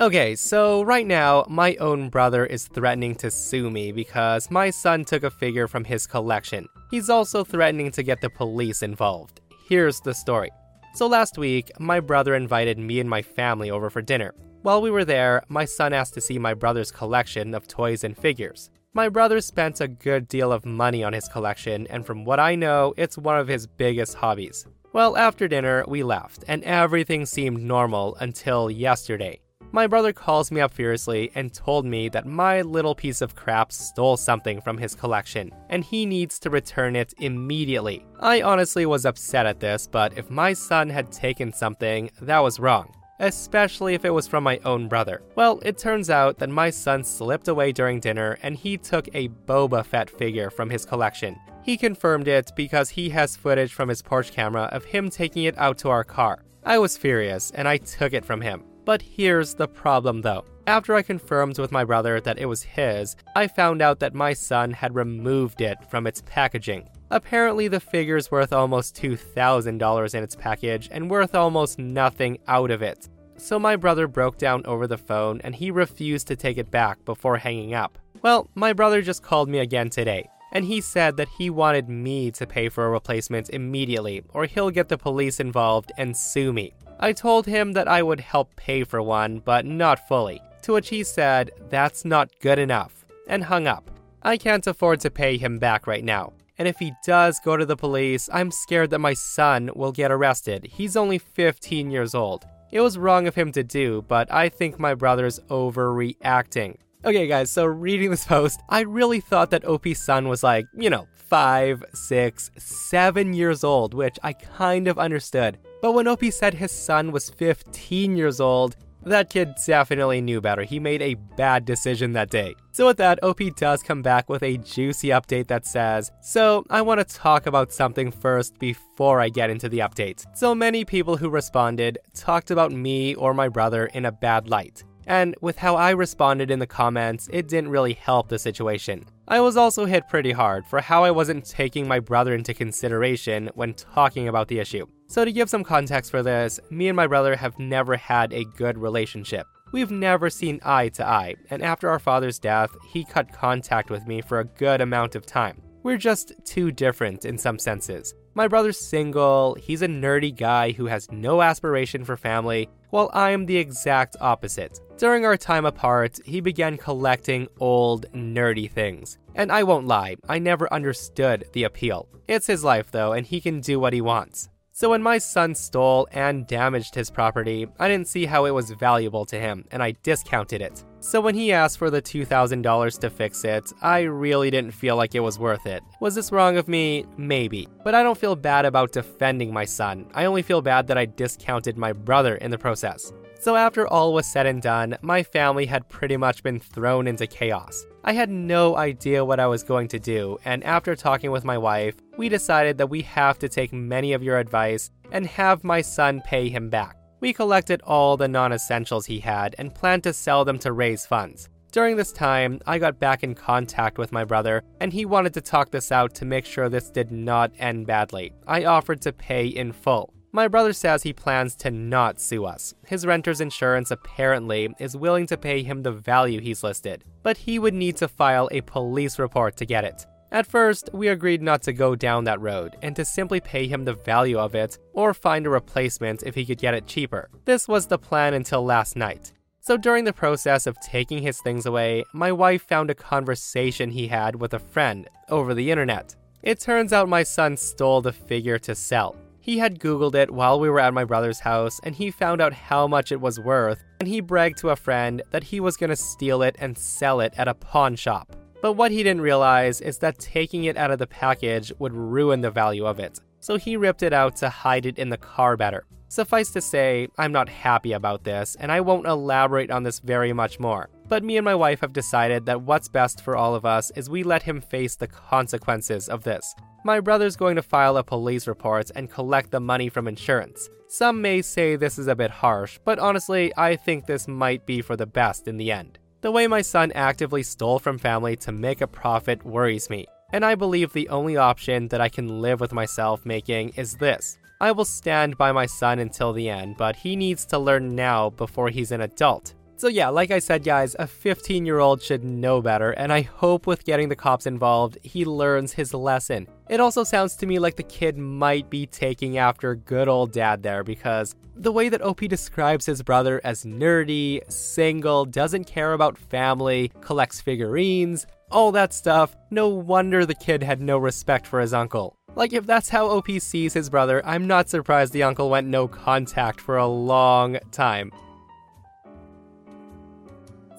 Okay, 0.00 0.34
so 0.34 0.80
right 0.80 1.06
now, 1.06 1.44
my 1.46 1.76
own 1.76 2.08
brother 2.08 2.46
is 2.46 2.68
threatening 2.68 3.14
to 3.16 3.30
sue 3.30 3.68
me 3.68 3.92
because 3.92 4.50
my 4.50 4.70
son 4.70 5.04
took 5.04 5.24
a 5.24 5.30
figure 5.30 5.68
from 5.68 5.84
his 5.84 6.06
collection. 6.06 6.66
He's 6.90 7.10
also 7.10 7.44
threatening 7.44 7.90
to 7.90 8.02
get 8.02 8.22
the 8.22 8.30
police 8.30 8.82
involved. 8.82 9.42
Here's 9.68 10.00
the 10.00 10.14
story. 10.14 10.48
So 10.94 11.06
last 11.06 11.36
week, 11.36 11.70
my 11.78 12.00
brother 12.00 12.34
invited 12.34 12.78
me 12.78 12.98
and 13.00 13.10
my 13.10 13.20
family 13.20 13.70
over 13.70 13.90
for 13.90 14.00
dinner. 14.00 14.32
While 14.62 14.80
we 14.80 14.90
were 14.90 15.04
there, 15.04 15.42
my 15.50 15.66
son 15.66 15.92
asked 15.92 16.14
to 16.14 16.22
see 16.22 16.38
my 16.38 16.54
brother's 16.54 16.90
collection 16.90 17.54
of 17.54 17.68
toys 17.68 18.02
and 18.02 18.16
figures. 18.16 18.70
My 18.94 19.10
brother 19.10 19.42
spent 19.42 19.82
a 19.82 19.88
good 19.88 20.28
deal 20.28 20.50
of 20.50 20.64
money 20.64 21.04
on 21.04 21.12
his 21.12 21.28
collection, 21.28 21.86
and 21.88 22.06
from 22.06 22.24
what 22.24 22.40
I 22.40 22.54
know, 22.54 22.94
it's 22.96 23.18
one 23.18 23.38
of 23.38 23.48
his 23.48 23.66
biggest 23.66 24.14
hobbies. 24.14 24.64
Well, 24.94 25.18
after 25.18 25.46
dinner, 25.46 25.84
we 25.86 26.02
left, 26.02 26.42
and 26.48 26.64
everything 26.64 27.26
seemed 27.26 27.62
normal 27.62 28.16
until 28.16 28.70
yesterday. 28.70 29.40
My 29.72 29.86
brother 29.86 30.12
calls 30.12 30.50
me 30.50 30.60
up 30.60 30.72
furiously 30.72 31.30
and 31.34 31.54
told 31.54 31.86
me 31.86 32.08
that 32.08 32.26
my 32.26 32.62
little 32.62 32.94
piece 32.94 33.20
of 33.20 33.36
crap 33.36 33.70
stole 33.70 34.16
something 34.16 34.60
from 34.60 34.78
his 34.78 34.96
collection, 34.96 35.52
and 35.68 35.84
he 35.84 36.06
needs 36.06 36.38
to 36.40 36.50
return 36.50 36.96
it 36.96 37.14
immediately. 37.18 38.04
I 38.18 38.42
honestly 38.42 38.84
was 38.84 39.06
upset 39.06 39.46
at 39.46 39.60
this, 39.60 39.86
but 39.86 40.18
if 40.18 40.28
my 40.28 40.52
son 40.54 40.88
had 40.88 41.12
taken 41.12 41.52
something, 41.52 42.10
that 42.20 42.40
was 42.40 42.58
wrong 42.58 42.92
especially 43.20 43.94
if 43.94 44.04
it 44.04 44.10
was 44.10 44.26
from 44.26 44.42
my 44.42 44.58
own 44.64 44.88
brother. 44.88 45.22
Well, 45.36 45.60
it 45.62 45.78
turns 45.78 46.10
out 46.10 46.38
that 46.38 46.48
my 46.48 46.70
son 46.70 47.04
slipped 47.04 47.48
away 47.48 47.70
during 47.70 48.00
dinner 48.00 48.38
and 48.42 48.56
he 48.56 48.76
took 48.78 49.08
a 49.14 49.28
Boba 49.28 49.84
Fett 49.84 50.10
figure 50.10 50.50
from 50.50 50.70
his 50.70 50.86
collection. 50.86 51.38
He 51.62 51.76
confirmed 51.76 52.26
it 52.26 52.50
because 52.56 52.88
he 52.88 53.10
has 53.10 53.36
footage 53.36 53.74
from 53.74 53.90
his 53.90 54.00
porch 54.00 54.32
camera 54.32 54.70
of 54.72 54.86
him 54.86 55.10
taking 55.10 55.44
it 55.44 55.58
out 55.58 55.78
to 55.78 55.90
our 55.90 56.02
car. 56.02 56.42
I 56.64 56.78
was 56.78 56.96
furious 56.96 57.50
and 57.50 57.68
I 57.68 57.76
took 57.76 58.14
it 58.14 58.24
from 58.24 58.40
him. 58.40 58.64
But 58.90 59.02
here's 59.02 59.54
the 59.54 59.68
problem 59.68 60.22
though. 60.22 60.44
After 60.66 60.96
I 60.96 61.02
confirmed 61.02 61.60
with 61.60 61.70
my 61.70 61.84
brother 61.84 62.20
that 62.22 62.40
it 62.40 62.46
was 62.46 62.64
his, 62.64 63.14
I 63.36 63.46
found 63.46 63.82
out 63.82 64.00
that 64.00 64.14
my 64.14 64.32
son 64.32 64.72
had 64.72 64.96
removed 64.96 65.60
it 65.60 65.78
from 65.88 66.08
its 66.08 66.24
packaging. 66.26 66.88
Apparently, 67.12 67.68
the 67.68 67.78
figure's 67.78 68.32
worth 68.32 68.52
almost 68.52 68.96
$2,000 68.96 70.14
in 70.16 70.24
its 70.24 70.34
package 70.34 70.88
and 70.90 71.08
worth 71.08 71.36
almost 71.36 71.78
nothing 71.78 72.38
out 72.48 72.72
of 72.72 72.82
it. 72.82 73.08
So 73.36 73.60
my 73.60 73.76
brother 73.76 74.08
broke 74.08 74.38
down 74.38 74.66
over 74.66 74.88
the 74.88 74.98
phone 74.98 75.40
and 75.42 75.54
he 75.54 75.70
refused 75.70 76.26
to 76.26 76.34
take 76.34 76.58
it 76.58 76.72
back 76.72 77.04
before 77.04 77.36
hanging 77.36 77.74
up. 77.74 77.96
Well, 78.22 78.50
my 78.56 78.72
brother 78.72 79.02
just 79.02 79.22
called 79.22 79.48
me 79.48 79.60
again 79.60 79.90
today, 79.90 80.28
and 80.50 80.64
he 80.64 80.80
said 80.80 81.16
that 81.18 81.28
he 81.38 81.48
wanted 81.48 81.88
me 81.88 82.32
to 82.32 82.44
pay 82.44 82.68
for 82.68 82.86
a 82.86 82.90
replacement 82.90 83.50
immediately 83.50 84.24
or 84.30 84.46
he'll 84.46 84.70
get 84.70 84.88
the 84.88 84.98
police 84.98 85.38
involved 85.38 85.92
and 85.96 86.16
sue 86.16 86.52
me. 86.52 86.74
I 87.02 87.14
told 87.14 87.46
him 87.46 87.72
that 87.72 87.88
I 87.88 88.02
would 88.02 88.20
help 88.20 88.54
pay 88.56 88.84
for 88.84 89.00
one, 89.00 89.38
but 89.38 89.64
not 89.64 90.06
fully, 90.06 90.42
to 90.62 90.74
which 90.74 90.90
he 90.90 91.02
said 91.02 91.50
that's 91.70 92.04
not 92.04 92.28
good 92.40 92.58
enough, 92.58 93.06
and 93.26 93.42
hung 93.42 93.66
up. 93.66 93.90
I 94.22 94.36
can't 94.36 94.66
afford 94.66 95.00
to 95.00 95.10
pay 95.10 95.38
him 95.38 95.58
back 95.58 95.86
right 95.86 96.04
now. 96.04 96.34
And 96.58 96.68
if 96.68 96.78
he 96.78 96.92
does 97.06 97.40
go 97.42 97.56
to 97.56 97.64
the 97.64 97.74
police, 97.74 98.28
I'm 98.30 98.50
scared 98.50 98.90
that 98.90 98.98
my 98.98 99.14
son 99.14 99.70
will 99.74 99.92
get 99.92 100.12
arrested. 100.12 100.68
He's 100.70 100.94
only 100.94 101.16
15 101.16 101.90
years 101.90 102.14
old. 102.14 102.44
It 102.70 102.82
was 102.82 102.98
wrong 102.98 103.26
of 103.26 103.34
him 103.34 103.50
to 103.52 103.64
do, 103.64 104.04
but 104.06 104.30
I 104.30 104.50
think 104.50 104.78
my 104.78 104.92
brother's 104.94 105.40
overreacting. 105.48 106.76
Okay, 107.02 107.26
guys, 107.26 107.50
so 107.50 107.64
reading 107.64 108.10
this 108.10 108.26
post, 108.26 108.60
I 108.68 108.80
really 108.80 109.20
thought 109.20 109.50
that 109.52 109.64
OP's 109.64 109.98
son 109.98 110.28
was 110.28 110.42
like, 110.42 110.66
you 110.76 110.90
know, 110.90 111.08
five, 111.14 111.82
six, 111.94 112.50
seven 112.58 113.32
years 113.32 113.64
old, 113.64 113.94
which 113.94 114.18
I 114.22 114.34
kind 114.34 114.86
of 114.86 114.98
understood. 114.98 115.56
But 115.80 115.92
when 115.92 116.06
OP 116.06 116.22
said 116.26 116.52
his 116.52 116.72
son 116.72 117.10
was 117.10 117.30
15 117.30 118.16
years 118.16 118.38
old, 118.38 118.76
that 119.02 119.30
kid 119.30 119.54
definitely 119.66 120.20
knew 120.20 120.42
better. 120.42 120.62
He 120.62 120.78
made 120.78 121.00
a 121.00 121.14
bad 121.14 121.64
decision 121.64 122.12
that 122.12 122.28
day. 122.28 122.54
So, 122.72 122.88
with 122.88 122.98
that, 122.98 123.22
OP 123.24 123.40
does 123.56 123.82
come 123.82 124.02
back 124.02 124.28
with 124.28 124.42
a 124.42 124.58
juicy 124.58 125.08
update 125.08 125.46
that 125.46 125.64
says, 125.64 126.10
So, 126.20 126.64
I 126.68 126.82
want 126.82 127.00
to 127.00 127.16
talk 127.16 127.46
about 127.46 127.72
something 127.72 128.10
first 128.10 128.58
before 128.58 129.20
I 129.20 129.30
get 129.30 129.48
into 129.48 129.70
the 129.70 129.78
update. 129.78 130.26
So, 130.36 130.54
many 130.54 130.84
people 130.84 131.16
who 131.16 131.30
responded 131.30 131.96
talked 132.14 132.50
about 132.50 132.72
me 132.72 133.14
or 133.14 133.32
my 133.32 133.48
brother 133.48 133.86
in 133.86 134.04
a 134.04 134.12
bad 134.12 134.50
light. 134.50 134.84
And 135.10 135.34
with 135.40 135.58
how 135.58 135.74
I 135.74 135.90
responded 135.90 136.52
in 136.52 136.60
the 136.60 136.68
comments, 136.68 137.28
it 137.32 137.48
didn't 137.48 137.70
really 137.70 137.94
help 137.94 138.28
the 138.28 138.38
situation. 138.38 139.06
I 139.26 139.40
was 139.40 139.56
also 139.56 139.84
hit 139.84 140.08
pretty 140.08 140.30
hard 140.30 140.64
for 140.68 140.80
how 140.80 141.02
I 141.02 141.10
wasn't 141.10 141.44
taking 141.44 141.88
my 141.88 141.98
brother 141.98 142.32
into 142.32 142.54
consideration 142.54 143.50
when 143.56 143.74
talking 143.74 144.28
about 144.28 144.46
the 144.46 144.60
issue. 144.60 144.86
So, 145.08 145.24
to 145.24 145.32
give 145.32 145.50
some 145.50 145.64
context 145.64 146.12
for 146.12 146.22
this, 146.22 146.60
me 146.70 146.86
and 146.86 146.94
my 146.94 147.08
brother 147.08 147.34
have 147.34 147.58
never 147.58 147.96
had 147.96 148.32
a 148.32 148.44
good 148.56 148.78
relationship. 148.78 149.48
We've 149.72 149.90
never 149.90 150.30
seen 150.30 150.60
eye 150.64 150.90
to 150.90 151.04
eye, 151.04 151.34
and 151.50 151.60
after 151.60 151.88
our 151.88 151.98
father's 151.98 152.38
death, 152.38 152.70
he 152.92 153.04
cut 153.04 153.32
contact 153.32 153.90
with 153.90 154.06
me 154.06 154.20
for 154.20 154.38
a 154.38 154.44
good 154.44 154.80
amount 154.80 155.16
of 155.16 155.26
time. 155.26 155.60
We're 155.82 155.96
just 155.96 156.34
too 156.44 156.70
different 156.70 157.24
in 157.24 157.36
some 157.36 157.58
senses. 157.58 158.14
My 158.34 158.46
brother's 158.46 158.78
single, 158.78 159.56
he's 159.56 159.82
a 159.82 159.88
nerdy 159.88 160.36
guy 160.36 160.70
who 160.70 160.86
has 160.86 161.10
no 161.10 161.42
aspiration 161.42 162.04
for 162.04 162.16
family, 162.16 162.68
while 162.90 163.10
I'm 163.12 163.46
the 163.46 163.56
exact 163.56 164.14
opposite. 164.20 164.78
During 165.00 165.24
our 165.24 165.38
time 165.38 165.64
apart, 165.64 166.20
he 166.26 166.42
began 166.42 166.76
collecting 166.76 167.48
old, 167.58 168.04
nerdy 168.12 168.70
things. 168.70 169.16
And 169.34 169.50
I 169.50 169.62
won't 169.62 169.86
lie, 169.86 170.16
I 170.28 170.38
never 170.38 170.70
understood 170.70 171.46
the 171.54 171.64
appeal. 171.64 172.06
It's 172.28 172.46
his 172.46 172.64
life 172.64 172.90
though, 172.90 173.12
and 173.12 173.26
he 173.26 173.40
can 173.40 173.62
do 173.62 173.80
what 173.80 173.94
he 173.94 174.02
wants. 174.02 174.50
So 174.72 174.90
when 174.90 175.02
my 175.02 175.16
son 175.16 175.54
stole 175.54 176.06
and 176.12 176.46
damaged 176.46 176.94
his 176.94 177.08
property, 177.08 177.66
I 177.78 177.88
didn't 177.88 178.08
see 178.08 178.26
how 178.26 178.44
it 178.44 178.50
was 178.50 178.72
valuable 178.72 179.24
to 179.24 179.40
him, 179.40 179.64
and 179.70 179.82
I 179.82 179.92
discounted 180.02 180.60
it. 180.60 180.84
So 181.00 181.18
when 181.22 181.34
he 181.34 181.50
asked 181.50 181.78
for 181.78 181.88
the 181.88 182.02
$2,000 182.02 182.98
to 182.98 183.08
fix 183.08 183.42
it, 183.44 183.72
I 183.80 184.00
really 184.02 184.50
didn't 184.50 184.72
feel 184.72 184.96
like 184.96 185.14
it 185.14 185.20
was 185.20 185.38
worth 185.38 185.66
it. 185.66 185.82
Was 186.00 186.14
this 186.14 186.30
wrong 186.30 186.58
of 186.58 186.68
me? 186.68 187.06
Maybe. 187.16 187.68
But 187.84 187.94
I 187.94 188.02
don't 188.02 188.18
feel 188.18 188.36
bad 188.36 188.66
about 188.66 188.92
defending 188.92 189.50
my 189.50 189.64
son. 189.64 190.10
I 190.12 190.26
only 190.26 190.42
feel 190.42 190.60
bad 190.60 190.86
that 190.88 190.98
I 190.98 191.06
discounted 191.06 191.78
my 191.78 191.94
brother 191.94 192.34
in 192.36 192.50
the 192.50 192.58
process. 192.58 193.14
So 193.40 193.56
after 193.56 193.88
all 193.88 194.12
was 194.12 194.26
said 194.26 194.44
and 194.44 194.60
done, 194.60 194.98
my 195.00 195.22
family 195.22 195.64
had 195.64 195.88
pretty 195.88 196.18
much 196.18 196.42
been 196.42 196.60
thrown 196.60 197.06
into 197.06 197.26
chaos. 197.26 197.86
I 198.04 198.12
had 198.12 198.28
no 198.28 198.76
idea 198.76 199.24
what 199.24 199.40
I 199.40 199.46
was 199.46 199.62
going 199.62 199.88
to 199.88 199.98
do, 199.98 200.36
and 200.44 200.62
after 200.62 200.94
talking 200.94 201.30
with 201.30 201.42
my 201.42 201.56
wife, 201.56 201.94
we 202.18 202.28
decided 202.28 202.76
that 202.76 202.90
we 202.90 203.00
have 203.00 203.38
to 203.38 203.48
take 203.48 203.72
many 203.72 204.12
of 204.12 204.22
your 204.22 204.38
advice 204.38 204.90
and 205.10 205.26
have 205.26 205.64
my 205.64 205.80
son 205.80 206.20
pay 206.20 206.50
him 206.50 206.68
back. 206.68 206.98
We 207.20 207.32
collected 207.32 207.80
all 207.80 208.18
the 208.18 208.28
non 208.28 208.52
essentials 208.52 209.06
he 209.06 209.20
had 209.20 209.54
and 209.56 209.74
planned 209.74 210.04
to 210.04 210.12
sell 210.12 210.44
them 210.44 210.58
to 210.58 210.72
raise 210.72 211.06
funds. 211.06 211.48
During 211.72 211.96
this 211.96 212.12
time, 212.12 212.60
I 212.66 212.78
got 212.78 213.00
back 213.00 213.22
in 213.22 213.34
contact 213.34 213.96
with 213.96 214.12
my 214.12 214.24
brother, 214.24 214.62
and 214.80 214.92
he 214.92 215.06
wanted 215.06 215.32
to 215.32 215.40
talk 215.40 215.70
this 215.70 215.90
out 215.90 216.14
to 216.16 216.26
make 216.26 216.44
sure 216.44 216.68
this 216.68 216.90
did 216.90 217.10
not 217.10 217.52
end 217.58 217.86
badly. 217.86 218.34
I 218.46 218.64
offered 218.64 219.00
to 219.02 219.14
pay 219.14 219.46
in 219.46 219.72
full. 219.72 220.12
My 220.32 220.46
brother 220.46 220.72
says 220.72 221.02
he 221.02 221.12
plans 221.12 221.56
to 221.56 221.72
not 221.72 222.20
sue 222.20 222.44
us. 222.44 222.74
His 222.86 223.04
renter's 223.04 223.40
insurance 223.40 223.90
apparently 223.90 224.72
is 224.78 224.96
willing 224.96 225.26
to 225.26 225.36
pay 225.36 225.64
him 225.64 225.82
the 225.82 225.90
value 225.90 226.40
he's 226.40 226.62
listed, 226.62 227.04
but 227.24 227.36
he 227.36 227.58
would 227.58 227.74
need 227.74 227.96
to 227.96 228.06
file 228.06 228.48
a 228.52 228.60
police 228.60 229.18
report 229.18 229.56
to 229.56 229.66
get 229.66 229.84
it. 229.84 230.06
At 230.30 230.46
first, 230.46 230.88
we 230.92 231.08
agreed 231.08 231.42
not 231.42 231.62
to 231.62 231.72
go 231.72 231.96
down 231.96 232.22
that 232.24 232.40
road 232.40 232.76
and 232.82 232.94
to 232.94 233.04
simply 233.04 233.40
pay 233.40 233.66
him 233.66 233.84
the 233.84 233.94
value 233.94 234.38
of 234.38 234.54
it 234.54 234.78
or 234.92 235.12
find 235.12 235.46
a 235.46 235.50
replacement 235.50 236.22
if 236.22 236.36
he 236.36 236.46
could 236.46 236.58
get 236.58 236.74
it 236.74 236.86
cheaper. 236.86 237.28
This 237.44 237.66
was 237.66 237.88
the 237.88 237.98
plan 237.98 238.34
until 238.34 238.64
last 238.64 238.94
night. 238.94 239.32
So 239.58 239.76
during 239.76 240.04
the 240.04 240.12
process 240.12 240.68
of 240.68 240.78
taking 240.80 241.22
his 241.22 241.40
things 241.40 241.66
away, 241.66 242.04
my 242.14 242.30
wife 242.30 242.62
found 242.62 242.90
a 242.90 242.94
conversation 242.94 243.90
he 243.90 244.06
had 244.06 244.36
with 244.36 244.54
a 244.54 244.60
friend 244.60 245.08
over 245.28 245.54
the 245.54 245.72
internet. 245.72 246.14
It 246.44 246.60
turns 246.60 246.92
out 246.92 247.08
my 247.08 247.24
son 247.24 247.56
stole 247.56 248.00
the 248.00 248.12
figure 248.12 248.58
to 248.60 248.76
sell. 248.76 249.16
He 249.50 249.58
had 249.58 249.80
Googled 249.80 250.14
it 250.14 250.30
while 250.30 250.60
we 250.60 250.70
were 250.70 250.78
at 250.78 250.94
my 250.94 251.02
brother's 251.02 251.40
house 251.40 251.80
and 251.82 251.92
he 251.92 252.12
found 252.12 252.40
out 252.40 252.52
how 252.52 252.86
much 252.86 253.10
it 253.10 253.20
was 253.20 253.40
worth, 253.40 253.82
and 253.98 254.08
he 254.08 254.20
bragged 254.20 254.58
to 254.58 254.70
a 254.70 254.76
friend 254.76 255.24
that 255.32 255.42
he 255.42 255.58
was 255.58 255.76
gonna 255.76 255.96
steal 255.96 256.42
it 256.42 256.54
and 256.60 256.78
sell 256.78 257.18
it 257.18 257.34
at 257.36 257.48
a 257.48 257.54
pawn 257.54 257.96
shop. 257.96 258.36
But 258.62 258.74
what 258.74 258.92
he 258.92 259.02
didn't 259.02 259.22
realize 259.22 259.80
is 259.80 259.98
that 259.98 260.20
taking 260.20 260.66
it 260.66 260.76
out 260.76 260.92
of 260.92 261.00
the 261.00 261.08
package 261.08 261.72
would 261.80 261.92
ruin 261.92 262.42
the 262.42 262.52
value 262.52 262.86
of 262.86 263.00
it, 263.00 263.18
so 263.40 263.56
he 263.56 263.76
ripped 263.76 264.04
it 264.04 264.12
out 264.12 264.36
to 264.36 264.48
hide 264.48 264.86
it 264.86 265.00
in 265.00 265.08
the 265.08 265.16
car 265.16 265.56
better. 265.56 265.84
Suffice 266.06 266.52
to 266.52 266.60
say, 266.60 267.08
I'm 267.18 267.32
not 267.32 267.48
happy 267.48 267.92
about 267.92 268.22
this, 268.22 268.56
and 268.60 268.70
I 268.70 268.80
won't 268.80 269.08
elaborate 269.08 269.72
on 269.72 269.82
this 269.82 269.98
very 269.98 270.32
much 270.32 270.60
more. 270.60 270.90
But 271.08 271.24
me 271.24 271.36
and 271.36 271.44
my 271.44 271.56
wife 271.56 271.80
have 271.80 271.92
decided 271.92 272.46
that 272.46 272.62
what's 272.62 272.88
best 272.88 273.20
for 273.20 273.36
all 273.36 273.56
of 273.56 273.64
us 273.64 273.90
is 273.96 274.08
we 274.08 274.22
let 274.22 274.44
him 274.44 274.60
face 274.60 274.94
the 274.94 275.08
consequences 275.08 276.08
of 276.08 276.22
this. 276.22 276.54
My 276.82 277.00
brother's 277.00 277.36
going 277.36 277.56
to 277.56 277.62
file 277.62 277.98
a 277.98 278.02
police 278.02 278.48
report 278.48 278.90
and 278.94 279.10
collect 279.10 279.50
the 279.50 279.60
money 279.60 279.90
from 279.90 280.08
insurance. 280.08 280.70
Some 280.88 281.20
may 281.20 281.42
say 281.42 281.76
this 281.76 281.98
is 281.98 282.06
a 282.06 282.16
bit 282.16 282.30
harsh, 282.30 282.78
but 282.84 282.98
honestly, 282.98 283.52
I 283.56 283.76
think 283.76 284.06
this 284.06 284.26
might 284.26 284.64
be 284.64 284.80
for 284.80 284.96
the 284.96 285.06
best 285.06 285.46
in 285.46 285.58
the 285.58 285.70
end. 285.70 285.98
The 286.22 286.30
way 286.30 286.46
my 286.46 286.62
son 286.62 286.90
actively 286.92 287.42
stole 287.42 287.78
from 287.78 287.98
family 287.98 288.34
to 288.36 288.52
make 288.52 288.80
a 288.80 288.86
profit 288.86 289.44
worries 289.44 289.90
me, 289.90 290.06
and 290.32 290.44
I 290.44 290.54
believe 290.54 290.92
the 290.92 291.08
only 291.10 291.36
option 291.36 291.88
that 291.88 292.00
I 292.00 292.08
can 292.08 292.40
live 292.40 292.60
with 292.60 292.72
myself 292.72 293.26
making 293.26 293.74
is 293.76 293.96
this 293.96 294.38
I 294.62 294.72
will 294.72 294.84
stand 294.84 295.38
by 295.38 295.52
my 295.52 295.66
son 295.66 295.98
until 295.98 296.32
the 296.32 296.48
end, 296.48 296.76
but 296.78 296.96
he 296.96 297.14
needs 297.14 297.44
to 297.46 297.58
learn 297.58 297.94
now 297.94 298.30
before 298.30 298.68
he's 298.68 298.92
an 298.92 299.02
adult. 299.02 299.54
So, 299.80 299.88
yeah, 299.88 300.10
like 300.10 300.30
I 300.30 300.40
said, 300.40 300.62
guys, 300.62 300.94
a 300.98 301.06
15 301.06 301.64
year 301.64 301.78
old 301.78 302.02
should 302.02 302.22
know 302.22 302.60
better, 302.60 302.90
and 302.90 303.10
I 303.10 303.22
hope 303.22 303.66
with 303.66 303.86
getting 303.86 304.10
the 304.10 304.14
cops 304.14 304.44
involved, 304.44 304.98
he 305.02 305.24
learns 305.24 305.72
his 305.72 305.94
lesson. 305.94 306.48
It 306.68 306.80
also 306.80 307.02
sounds 307.02 307.34
to 307.36 307.46
me 307.46 307.58
like 307.58 307.76
the 307.76 307.82
kid 307.82 308.18
might 308.18 308.68
be 308.68 308.84
taking 308.84 309.38
after 309.38 309.74
good 309.74 310.06
old 310.06 310.32
dad 310.32 310.62
there 310.62 310.84
because 310.84 311.34
the 311.56 311.72
way 311.72 311.88
that 311.88 312.02
OP 312.02 312.20
describes 312.28 312.84
his 312.84 313.02
brother 313.02 313.40
as 313.42 313.64
nerdy, 313.64 314.42
single, 314.52 315.24
doesn't 315.24 315.64
care 315.64 315.94
about 315.94 316.18
family, 316.18 316.92
collects 317.00 317.40
figurines, 317.40 318.26
all 318.50 318.72
that 318.72 318.92
stuff, 318.92 319.34
no 319.50 319.68
wonder 319.68 320.26
the 320.26 320.34
kid 320.34 320.62
had 320.62 320.82
no 320.82 320.98
respect 320.98 321.46
for 321.46 321.58
his 321.58 321.72
uncle. 321.72 322.18
Like, 322.34 322.52
if 322.52 322.66
that's 322.66 322.90
how 322.90 323.06
OP 323.06 323.30
sees 323.38 323.72
his 323.72 323.88
brother, 323.88 324.20
I'm 324.26 324.46
not 324.46 324.68
surprised 324.68 325.14
the 325.14 325.22
uncle 325.22 325.48
went 325.48 325.68
no 325.68 325.88
contact 325.88 326.60
for 326.60 326.76
a 326.76 326.86
long 326.86 327.58
time. 327.72 328.12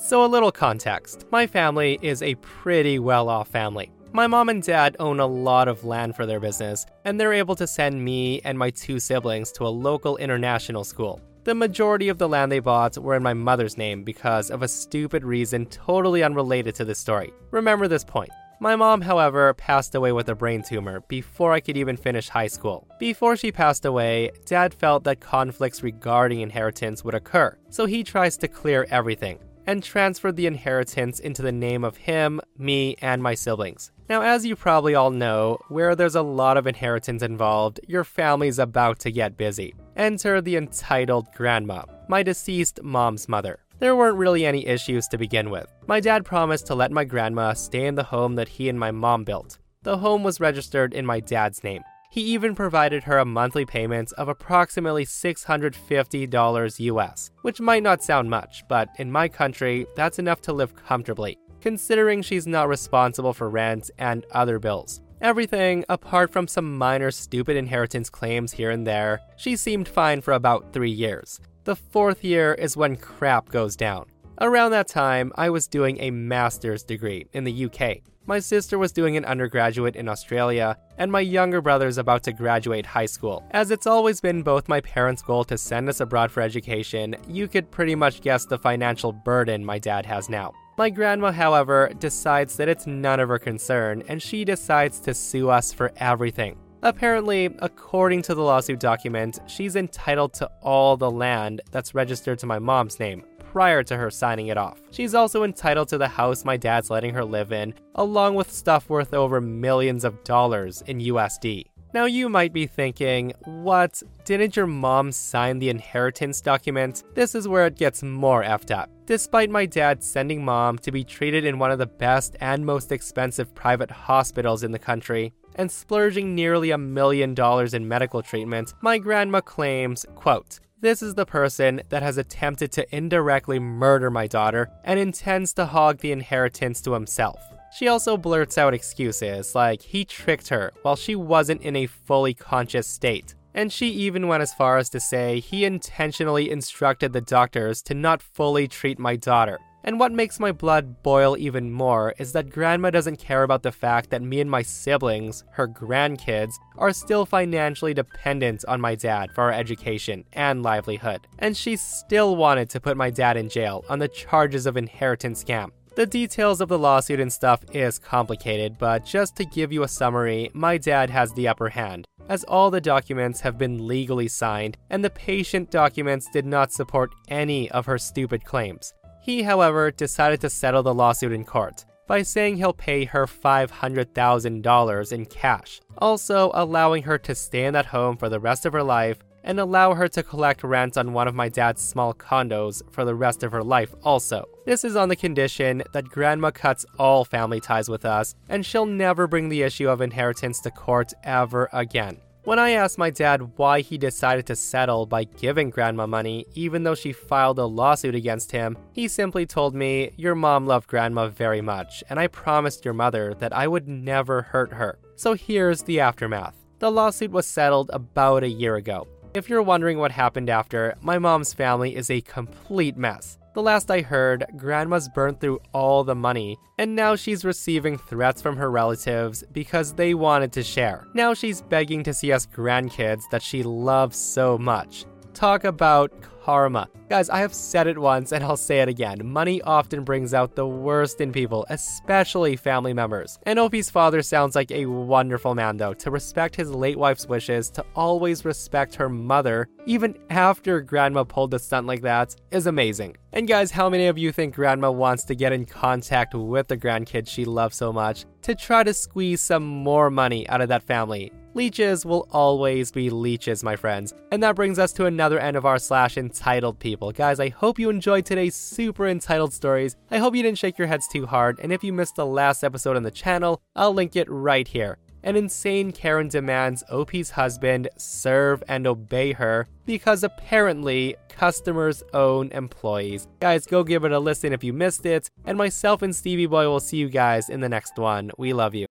So, 0.03 0.25
a 0.25 0.27
little 0.27 0.51
context 0.51 1.25
my 1.31 1.45
family 1.45 1.99
is 2.01 2.23
a 2.23 2.33
pretty 2.35 2.97
well 2.97 3.29
off 3.29 3.49
family. 3.49 3.91
My 4.13 4.25
mom 4.25 4.49
and 4.49 4.63
dad 4.63 4.95
own 4.99 5.19
a 5.19 5.27
lot 5.27 5.67
of 5.67 5.85
land 5.85 6.15
for 6.15 6.25
their 6.25 6.39
business, 6.39 6.87
and 7.05 7.19
they're 7.19 7.31
able 7.31 7.55
to 7.55 7.67
send 7.67 8.03
me 8.03 8.41
and 8.43 8.57
my 8.57 8.71
two 8.71 8.99
siblings 8.99 9.51
to 9.53 9.67
a 9.67 9.69
local 9.69 10.17
international 10.17 10.83
school. 10.83 11.21
The 11.43 11.53
majority 11.53 12.09
of 12.09 12.17
the 12.17 12.27
land 12.27 12.51
they 12.51 12.59
bought 12.59 12.97
were 12.97 13.15
in 13.15 13.21
my 13.21 13.35
mother's 13.35 13.77
name 13.77 14.03
because 14.03 14.49
of 14.49 14.63
a 14.63 14.67
stupid 14.67 15.23
reason 15.23 15.67
totally 15.67 16.23
unrelated 16.23 16.73
to 16.75 16.85
this 16.85 16.99
story. 16.99 17.31
Remember 17.51 17.87
this 17.87 18.03
point. 18.03 18.31
My 18.59 18.75
mom, 18.75 19.01
however, 19.01 19.53
passed 19.53 19.93
away 19.93 20.11
with 20.11 20.29
a 20.29 20.35
brain 20.35 20.63
tumor 20.63 21.01
before 21.09 21.53
I 21.53 21.59
could 21.59 21.77
even 21.77 21.95
finish 21.95 22.27
high 22.27 22.47
school. 22.47 22.87
Before 22.99 23.37
she 23.37 23.51
passed 23.51 23.85
away, 23.85 24.31
Dad 24.45 24.73
felt 24.73 25.03
that 25.03 25.19
conflicts 25.19 25.83
regarding 25.83 26.41
inheritance 26.41 27.03
would 27.03 27.15
occur, 27.15 27.55
so 27.69 27.85
he 27.85 28.03
tries 28.03 28.35
to 28.37 28.47
clear 28.47 28.87
everything 28.89 29.39
and 29.67 29.83
transferred 29.83 30.35
the 30.35 30.47
inheritance 30.47 31.19
into 31.19 31.41
the 31.41 31.51
name 31.51 31.83
of 31.83 31.97
him, 31.97 32.41
me, 32.57 32.95
and 33.01 33.21
my 33.21 33.33
siblings. 33.33 33.91
Now, 34.09 34.21
as 34.21 34.45
you 34.45 34.55
probably 34.55 34.95
all 34.95 35.11
know, 35.11 35.57
where 35.69 35.95
there's 35.95 36.15
a 36.15 36.21
lot 36.21 36.57
of 36.57 36.67
inheritance 36.67 37.21
involved, 37.21 37.79
your 37.87 38.03
family's 38.03 38.59
about 38.59 38.99
to 38.99 39.11
get 39.11 39.37
busy. 39.37 39.73
Enter 39.95 40.41
the 40.41 40.57
entitled 40.57 41.27
grandma, 41.33 41.83
my 42.07 42.23
deceased 42.23 42.81
mom's 42.83 43.29
mother 43.29 43.59
there 43.81 43.95
weren't 43.95 44.17
really 44.17 44.45
any 44.45 44.67
issues 44.67 45.07
to 45.07 45.17
begin 45.17 45.49
with. 45.49 45.65
My 45.87 45.99
dad 45.99 46.23
promised 46.23 46.67
to 46.67 46.75
let 46.75 46.91
my 46.91 47.03
grandma 47.03 47.53
stay 47.53 47.87
in 47.87 47.95
the 47.95 48.03
home 48.03 48.35
that 48.35 48.47
he 48.47 48.69
and 48.69 48.79
my 48.79 48.91
mom 48.91 49.23
built. 49.23 49.57
The 49.81 49.97
home 49.97 50.23
was 50.23 50.39
registered 50.39 50.93
in 50.93 51.03
my 51.03 51.19
dad's 51.19 51.63
name. 51.63 51.81
He 52.11 52.21
even 52.23 52.55
provided 52.55 53.05
her 53.05 53.19
a 53.19 53.25
monthly 53.25 53.65
payment 53.65 54.11
of 54.17 54.27
approximately 54.27 55.05
$650 55.05 56.79
US, 56.79 57.31
which 57.41 57.61
might 57.61 57.83
not 57.83 58.03
sound 58.03 58.29
much, 58.29 58.65
but 58.67 58.89
in 58.97 59.09
my 59.09 59.29
country, 59.29 59.87
that's 59.95 60.19
enough 60.19 60.41
to 60.41 60.51
live 60.51 60.75
comfortably, 60.75 61.37
considering 61.61 62.21
she's 62.21 62.45
not 62.45 62.67
responsible 62.67 63.31
for 63.31 63.49
rent 63.49 63.89
and 63.97 64.25
other 64.31 64.59
bills. 64.59 64.99
Everything, 65.21 65.85
apart 65.87 66.33
from 66.33 66.49
some 66.49 66.77
minor 66.77 67.11
stupid 67.11 67.55
inheritance 67.55 68.09
claims 68.09 68.51
here 68.51 68.71
and 68.71 68.85
there, 68.85 69.21
she 69.37 69.55
seemed 69.55 69.87
fine 69.87 70.19
for 70.19 70.33
about 70.33 70.73
three 70.73 70.91
years. 70.91 71.39
The 71.63 71.77
fourth 71.77 72.25
year 72.25 72.53
is 72.55 72.75
when 72.75 72.97
crap 72.97 73.47
goes 73.47 73.77
down. 73.77 74.07
Around 74.41 74.71
that 74.71 74.89
time, 74.89 75.31
I 75.35 75.49
was 75.49 75.65
doing 75.65 76.01
a 76.01 76.11
master's 76.11 76.83
degree 76.83 77.27
in 77.31 77.45
the 77.45 77.65
UK. 77.67 77.99
My 78.27 78.37
sister 78.37 78.77
was 78.77 78.91
doing 78.91 79.17
an 79.17 79.25
undergraduate 79.25 79.95
in 79.95 80.07
Australia, 80.07 80.77
and 80.99 81.11
my 81.11 81.21
younger 81.21 81.59
brother 81.59 81.87
is 81.87 81.97
about 81.97 82.21
to 82.23 82.31
graduate 82.31 82.85
high 82.85 83.07
school. 83.07 83.43
As 83.49 83.71
it's 83.71 83.87
always 83.87 84.21
been 84.21 84.43
both 84.43 84.69
my 84.69 84.79
parents' 84.81 85.23
goal 85.23 85.43
to 85.45 85.57
send 85.57 85.89
us 85.89 86.01
abroad 86.01 86.31
for 86.31 86.41
education, 86.41 87.15
you 87.27 87.47
could 87.47 87.71
pretty 87.71 87.95
much 87.95 88.21
guess 88.21 88.45
the 88.45 88.59
financial 88.59 89.11
burden 89.11 89.65
my 89.65 89.79
dad 89.79 90.05
has 90.05 90.29
now. 90.29 90.53
My 90.77 90.91
grandma, 90.91 91.31
however, 91.31 91.91
decides 91.97 92.57
that 92.57 92.69
it's 92.69 92.85
none 92.85 93.19
of 93.19 93.29
her 93.29 93.39
concern, 93.39 94.03
and 94.07 94.21
she 94.21 94.45
decides 94.45 94.99
to 95.01 95.15
sue 95.15 95.49
us 95.49 95.73
for 95.73 95.91
everything. 95.97 96.57
Apparently, 96.83 97.49
according 97.59 98.21
to 98.23 98.35
the 98.35 98.41
lawsuit 98.41 98.79
document, 98.79 99.39
she's 99.47 99.75
entitled 99.75 100.33
to 100.33 100.49
all 100.61 100.95
the 100.95 101.11
land 101.11 101.61
that's 101.71 101.93
registered 101.93 102.39
to 102.39 102.47
my 102.47 102.57
mom's 102.57 102.99
name 102.99 103.23
prior 103.51 103.83
to 103.83 103.97
her 103.97 104.09
signing 104.09 104.47
it 104.47 104.57
off. 104.57 104.79
She's 104.91 105.13
also 105.13 105.43
entitled 105.43 105.89
to 105.89 105.97
the 105.97 106.07
house 106.07 106.45
my 106.45 106.55
dad's 106.55 106.89
letting 106.89 107.13
her 107.13 107.25
live 107.25 107.51
in, 107.51 107.73
along 107.95 108.35
with 108.35 108.49
stuff 108.49 108.89
worth 108.89 109.13
over 109.13 109.41
millions 109.41 110.05
of 110.05 110.23
dollars 110.23 110.81
in 110.87 110.99
USD. 110.99 111.65
Now, 111.93 112.05
you 112.05 112.29
might 112.29 112.53
be 112.53 112.67
thinking, 112.67 113.33
what? 113.43 114.01
Didn't 114.23 114.55
your 114.55 114.67
mom 114.67 115.11
sign 115.11 115.59
the 115.59 115.69
inheritance 115.69 116.39
document? 116.39 117.03
This 117.13 117.35
is 117.35 117.49
where 117.49 117.65
it 117.65 117.75
gets 117.75 118.01
more 118.01 118.41
effed 118.41 118.71
up. 118.71 118.89
Despite 119.05 119.49
my 119.49 119.65
dad 119.65 120.01
sending 120.01 120.45
mom 120.45 120.77
to 120.77 120.91
be 120.93 121.03
treated 121.03 121.43
in 121.43 121.59
one 121.59 121.71
of 121.71 121.79
the 121.79 121.87
best 121.87 122.37
and 122.39 122.65
most 122.65 122.93
expensive 122.93 123.53
private 123.53 123.91
hospitals 123.91 124.63
in 124.63 124.71
the 124.71 124.79
country, 124.79 125.33
and 125.55 125.69
splurging 125.69 126.33
nearly 126.33 126.71
a 126.71 126.77
million 126.77 127.33
dollars 127.33 127.73
in 127.73 127.85
medical 127.85 128.21
treatment, 128.21 128.73
my 128.79 128.97
grandma 128.97 129.41
claims, 129.41 130.05
quote, 130.15 130.61
this 130.81 131.03
is 131.03 131.13
the 131.13 131.25
person 131.25 131.81
that 131.89 132.01
has 132.01 132.17
attempted 132.17 132.71
to 132.71 132.95
indirectly 132.95 133.59
murder 133.59 134.09
my 134.09 134.25
daughter 134.25 134.69
and 134.83 134.99
intends 134.99 135.53
to 135.53 135.65
hog 135.65 135.99
the 135.99 136.11
inheritance 136.11 136.81
to 136.81 136.93
himself. 136.93 137.39
She 137.77 137.87
also 137.87 138.17
blurts 138.17 138.57
out 138.57 138.73
excuses 138.73 139.55
like 139.55 139.81
he 139.81 140.03
tricked 140.03 140.49
her 140.49 140.73
while 140.81 140.95
she 140.95 141.15
wasn't 141.15 141.61
in 141.61 141.75
a 141.75 141.85
fully 141.85 142.33
conscious 142.33 142.87
state. 142.87 143.35
And 143.53 143.71
she 143.71 143.89
even 143.89 144.27
went 144.27 144.41
as 144.41 144.53
far 144.53 144.77
as 144.77 144.89
to 144.89 144.99
say 144.99 145.39
he 145.39 145.65
intentionally 145.65 146.49
instructed 146.49 147.13
the 147.13 147.21
doctors 147.21 147.81
to 147.83 147.93
not 147.93 148.21
fully 148.21 148.67
treat 148.67 148.97
my 148.97 149.15
daughter. 149.15 149.59
And 149.83 149.99
what 149.99 150.11
makes 150.11 150.39
my 150.39 150.51
blood 150.51 151.01
boil 151.03 151.35
even 151.37 151.71
more 151.71 152.13
is 152.17 152.33
that 152.33 152.51
Grandma 152.51 152.91
doesn't 152.91 153.17
care 153.17 153.43
about 153.43 153.63
the 153.63 153.71
fact 153.71 154.09
that 154.11 154.21
me 154.21 154.39
and 154.39 154.49
my 154.49 154.61
siblings, 154.61 155.43
her 155.51 155.67
grandkids, 155.67 156.53
are 156.77 156.93
still 156.93 157.25
financially 157.25 157.93
dependent 157.93 158.63
on 158.67 158.79
my 158.79 158.95
dad 158.95 159.31
for 159.33 159.45
our 159.45 159.51
education 159.51 160.23
and 160.33 160.61
livelihood. 160.63 161.27
And 161.39 161.57
she 161.57 161.75
still 161.75 162.35
wanted 162.35 162.69
to 162.71 162.79
put 162.79 162.97
my 162.97 163.09
dad 163.09 163.37
in 163.37 163.49
jail 163.49 163.83
on 163.89 163.99
the 163.99 164.07
charges 164.07 164.65
of 164.65 164.77
inheritance 164.77 165.43
scam. 165.43 165.71
The 165.93 166.05
details 166.05 166.61
of 166.61 166.69
the 166.69 166.79
lawsuit 166.79 167.19
and 167.19 167.33
stuff 167.33 167.65
is 167.73 167.99
complicated, 167.99 168.77
but 168.79 169.05
just 169.05 169.35
to 169.35 169.45
give 169.45 169.73
you 169.73 169.83
a 169.83 169.89
summary, 169.89 170.49
my 170.53 170.77
dad 170.77 171.09
has 171.09 171.33
the 171.33 171.49
upper 171.49 171.67
hand, 171.67 172.07
as 172.29 172.45
all 172.45 172.71
the 172.71 172.79
documents 172.79 173.41
have 173.41 173.57
been 173.57 173.85
legally 173.87 174.29
signed, 174.29 174.77
and 174.89 175.03
the 175.03 175.09
patient 175.09 175.69
documents 175.69 176.29
did 176.31 176.45
not 176.45 176.71
support 176.71 177.11
any 177.27 177.69
of 177.71 177.87
her 177.87 177.97
stupid 177.97 178.45
claims. 178.45 178.93
He, 179.21 179.43
however, 179.43 179.91
decided 179.91 180.41
to 180.41 180.49
settle 180.49 180.83
the 180.83 180.93
lawsuit 180.93 181.31
in 181.31 181.45
court 181.45 181.85
by 182.07 182.23
saying 182.23 182.57
he'll 182.57 182.73
pay 182.73 183.05
her 183.05 183.25
$500,000 183.25 185.11
in 185.11 185.25
cash, 185.27 185.79
also 185.97 186.51
allowing 186.53 187.03
her 187.03 187.17
to 187.19 187.35
stay 187.35 187.65
in 187.65 187.73
that 187.73 187.85
home 187.85 188.17
for 188.17 188.27
the 188.27 188.39
rest 188.39 188.65
of 188.65 188.73
her 188.73 188.83
life 188.83 189.19
and 189.43 189.59
allow 189.59 189.93
her 189.93 190.07
to 190.07 190.23
collect 190.23 190.63
rent 190.63 190.97
on 190.97 191.13
one 191.13 191.27
of 191.27 191.35
my 191.35 191.49
dad's 191.49 191.81
small 191.81 192.13
condos 192.13 192.81
for 192.91 193.05
the 193.05 193.15
rest 193.15 193.43
of 193.43 193.51
her 193.51 193.63
life, 193.63 193.93
also. 194.03 194.47
This 194.65 194.83
is 194.83 194.95
on 194.95 195.09
the 195.09 195.15
condition 195.15 195.83
that 195.93 196.09
Grandma 196.09 196.51
cuts 196.51 196.85
all 196.99 197.25
family 197.25 197.59
ties 197.59 197.89
with 197.89 198.05
us, 198.05 198.35
and 198.49 198.65
she'll 198.65 198.85
never 198.85 199.27
bring 199.27 199.49
the 199.49 199.63
issue 199.63 199.89
of 199.89 200.01
inheritance 200.01 200.59
to 200.61 200.71
court 200.71 201.13
ever 201.23 201.69
again. 201.73 202.17
When 202.43 202.57
I 202.57 202.71
asked 202.71 202.97
my 202.97 203.11
dad 203.11 203.51
why 203.57 203.81
he 203.81 203.99
decided 203.99 204.47
to 204.47 204.55
settle 204.55 205.05
by 205.05 205.25
giving 205.25 205.69
Grandma 205.69 206.07
money, 206.07 206.47
even 206.55 206.81
though 206.81 206.95
she 206.95 207.13
filed 207.13 207.59
a 207.59 207.65
lawsuit 207.65 208.15
against 208.15 208.51
him, 208.51 208.79
he 208.93 209.07
simply 209.07 209.45
told 209.45 209.75
me, 209.75 210.11
Your 210.17 210.33
mom 210.33 210.65
loved 210.65 210.87
Grandma 210.87 211.27
very 211.27 211.61
much, 211.61 212.03
and 212.09 212.19
I 212.19 212.25
promised 212.25 212.83
your 212.83 212.95
mother 212.95 213.35
that 213.35 213.53
I 213.53 213.67
would 213.67 213.87
never 213.87 214.41
hurt 214.41 214.73
her. 214.73 214.97
So 215.15 215.35
here's 215.35 215.83
the 215.83 215.99
aftermath. 215.99 216.55
The 216.79 216.91
lawsuit 216.91 217.29
was 217.29 217.45
settled 217.45 217.91
about 217.93 218.41
a 218.41 218.49
year 218.49 218.75
ago. 218.75 219.07
If 219.35 219.47
you're 219.47 219.61
wondering 219.61 219.99
what 219.99 220.11
happened 220.11 220.49
after, 220.49 220.95
my 220.99 221.19
mom's 221.19 221.53
family 221.53 221.95
is 221.95 222.09
a 222.09 222.21
complete 222.21 222.97
mess. 222.97 223.37
The 223.53 223.61
last 223.61 223.91
I 223.91 223.99
heard, 223.99 224.45
Grandma's 224.55 225.09
burned 225.09 225.41
through 225.41 225.59
all 225.73 226.05
the 226.05 226.15
money, 226.15 226.57
and 226.77 226.95
now 226.95 227.17
she's 227.17 227.43
receiving 227.43 227.97
threats 227.97 228.41
from 228.41 228.55
her 228.55 228.71
relatives 228.71 229.43
because 229.51 229.93
they 229.93 230.13
wanted 230.13 230.53
to 230.53 230.63
share. 230.63 231.05
Now 231.13 231.33
she's 231.33 231.61
begging 231.61 232.01
to 232.03 232.13
see 232.13 232.31
us 232.31 232.45
grandkids 232.45 233.23
that 233.29 233.41
she 233.41 233.61
loves 233.61 234.17
so 234.17 234.57
much. 234.57 235.05
Talk 235.33 235.65
about 235.65 236.13
karma. 236.43 236.89
Guys, 237.09 237.29
I 237.29 237.39
have 237.39 237.53
said 237.53 237.87
it 237.87 237.97
once 237.97 238.31
and 238.31 238.43
I'll 238.43 238.57
say 238.57 238.79
it 238.79 238.89
again. 238.89 239.19
Money 239.23 239.61
often 239.61 240.03
brings 240.03 240.33
out 240.33 240.55
the 240.55 240.67
worst 240.67 241.21
in 241.21 241.31
people, 241.31 241.65
especially 241.69 242.55
family 242.55 242.93
members. 242.93 243.37
And 243.45 243.59
Opie's 243.59 243.89
father 243.89 244.21
sounds 244.21 244.55
like 244.55 244.71
a 244.71 244.85
wonderful 244.85 245.55
man, 245.55 245.77
though, 245.77 245.93
to 245.95 246.11
respect 246.11 246.55
his 246.55 246.71
late 246.71 246.97
wife's 246.97 247.27
wishes, 247.27 247.69
to 247.71 247.85
always 247.95 248.45
respect 248.45 248.95
her 248.95 249.09
mother, 249.09 249.67
even 249.85 250.17
after 250.29 250.81
grandma 250.81 251.23
pulled 251.23 251.53
a 251.53 251.59
stunt 251.59 251.87
like 251.87 252.01
that, 252.01 252.35
is 252.51 252.67
amazing. 252.67 253.17
And 253.33 253.47
guys, 253.47 253.71
how 253.71 253.89
many 253.89 254.07
of 254.07 254.17
you 254.17 254.31
think 254.31 254.55
grandma 254.55 254.91
wants 254.91 255.23
to 255.25 255.35
get 255.35 255.53
in 255.53 255.65
contact 255.65 256.33
with 256.33 256.67
the 256.67 256.77
grandkids 256.77 257.29
she 257.29 257.45
loves 257.45 257.77
so 257.77 257.93
much 257.93 258.25
to 258.43 258.55
try 258.55 258.83
to 258.83 258.93
squeeze 258.93 259.41
some 259.41 259.63
more 259.63 260.09
money 260.09 260.47
out 260.49 260.61
of 260.61 260.69
that 260.69 260.83
family? 260.83 261.31
Leeches 261.53 262.05
will 262.05 262.29
always 262.31 262.91
be 262.91 263.09
leeches, 263.09 263.61
my 263.61 263.75
friends. 263.75 264.13
And 264.31 264.41
that 264.41 264.55
brings 264.55 264.79
us 264.79 264.93
to 264.93 265.05
another 265.05 265.37
end 265.37 265.57
of 265.57 265.65
r 265.65 265.79
slash 265.79 266.17
entitled 266.17 266.79
people. 266.79 267.11
Guys, 267.11 267.41
I 267.41 267.49
hope 267.49 267.77
you 267.77 267.89
enjoyed 267.89 268.25
today's 268.25 268.55
super 268.55 269.05
entitled 269.05 269.51
stories. 269.51 269.97
I 270.09 270.19
hope 270.19 270.33
you 270.33 270.43
didn't 270.43 270.59
shake 270.59 270.77
your 270.77 270.87
heads 270.87 271.09
too 271.09 271.25
hard, 271.25 271.59
and 271.59 271.73
if 271.73 271.83
you 271.83 271.91
missed 271.91 272.15
the 272.15 272.25
last 272.25 272.63
episode 272.63 272.95
on 272.95 273.03
the 273.03 273.11
channel, 273.11 273.61
I'll 273.75 273.93
link 273.93 274.15
it 274.15 274.29
right 274.29 274.65
here. 274.65 274.97
An 275.23 275.35
insane 275.35 275.91
Karen 275.91 276.29
demands 276.29 276.83
OP's 276.89 277.31
husband 277.31 277.89
serve 277.97 278.63
and 278.69 278.87
obey 278.87 279.33
her 279.33 279.67
because 279.85 280.23
apparently 280.23 281.15
customers 281.27 282.01
own 282.13 282.49
employees. 282.53 283.27
Guys, 283.41 283.65
go 283.65 283.83
give 283.83 284.05
it 284.05 284.13
a 284.13 284.19
listen 284.19 284.53
if 284.53 284.63
you 284.63 284.71
missed 284.71 285.05
it, 285.05 285.29
and 285.43 285.57
myself 285.57 286.01
and 286.01 286.15
Stevie 286.15 286.47
Boy 286.47 286.67
will 286.67 286.79
see 286.79 286.97
you 286.97 287.09
guys 287.09 287.49
in 287.49 287.59
the 287.59 287.69
next 287.69 287.97
one. 287.97 288.31
We 288.37 288.53
love 288.53 288.73
you. 288.73 288.90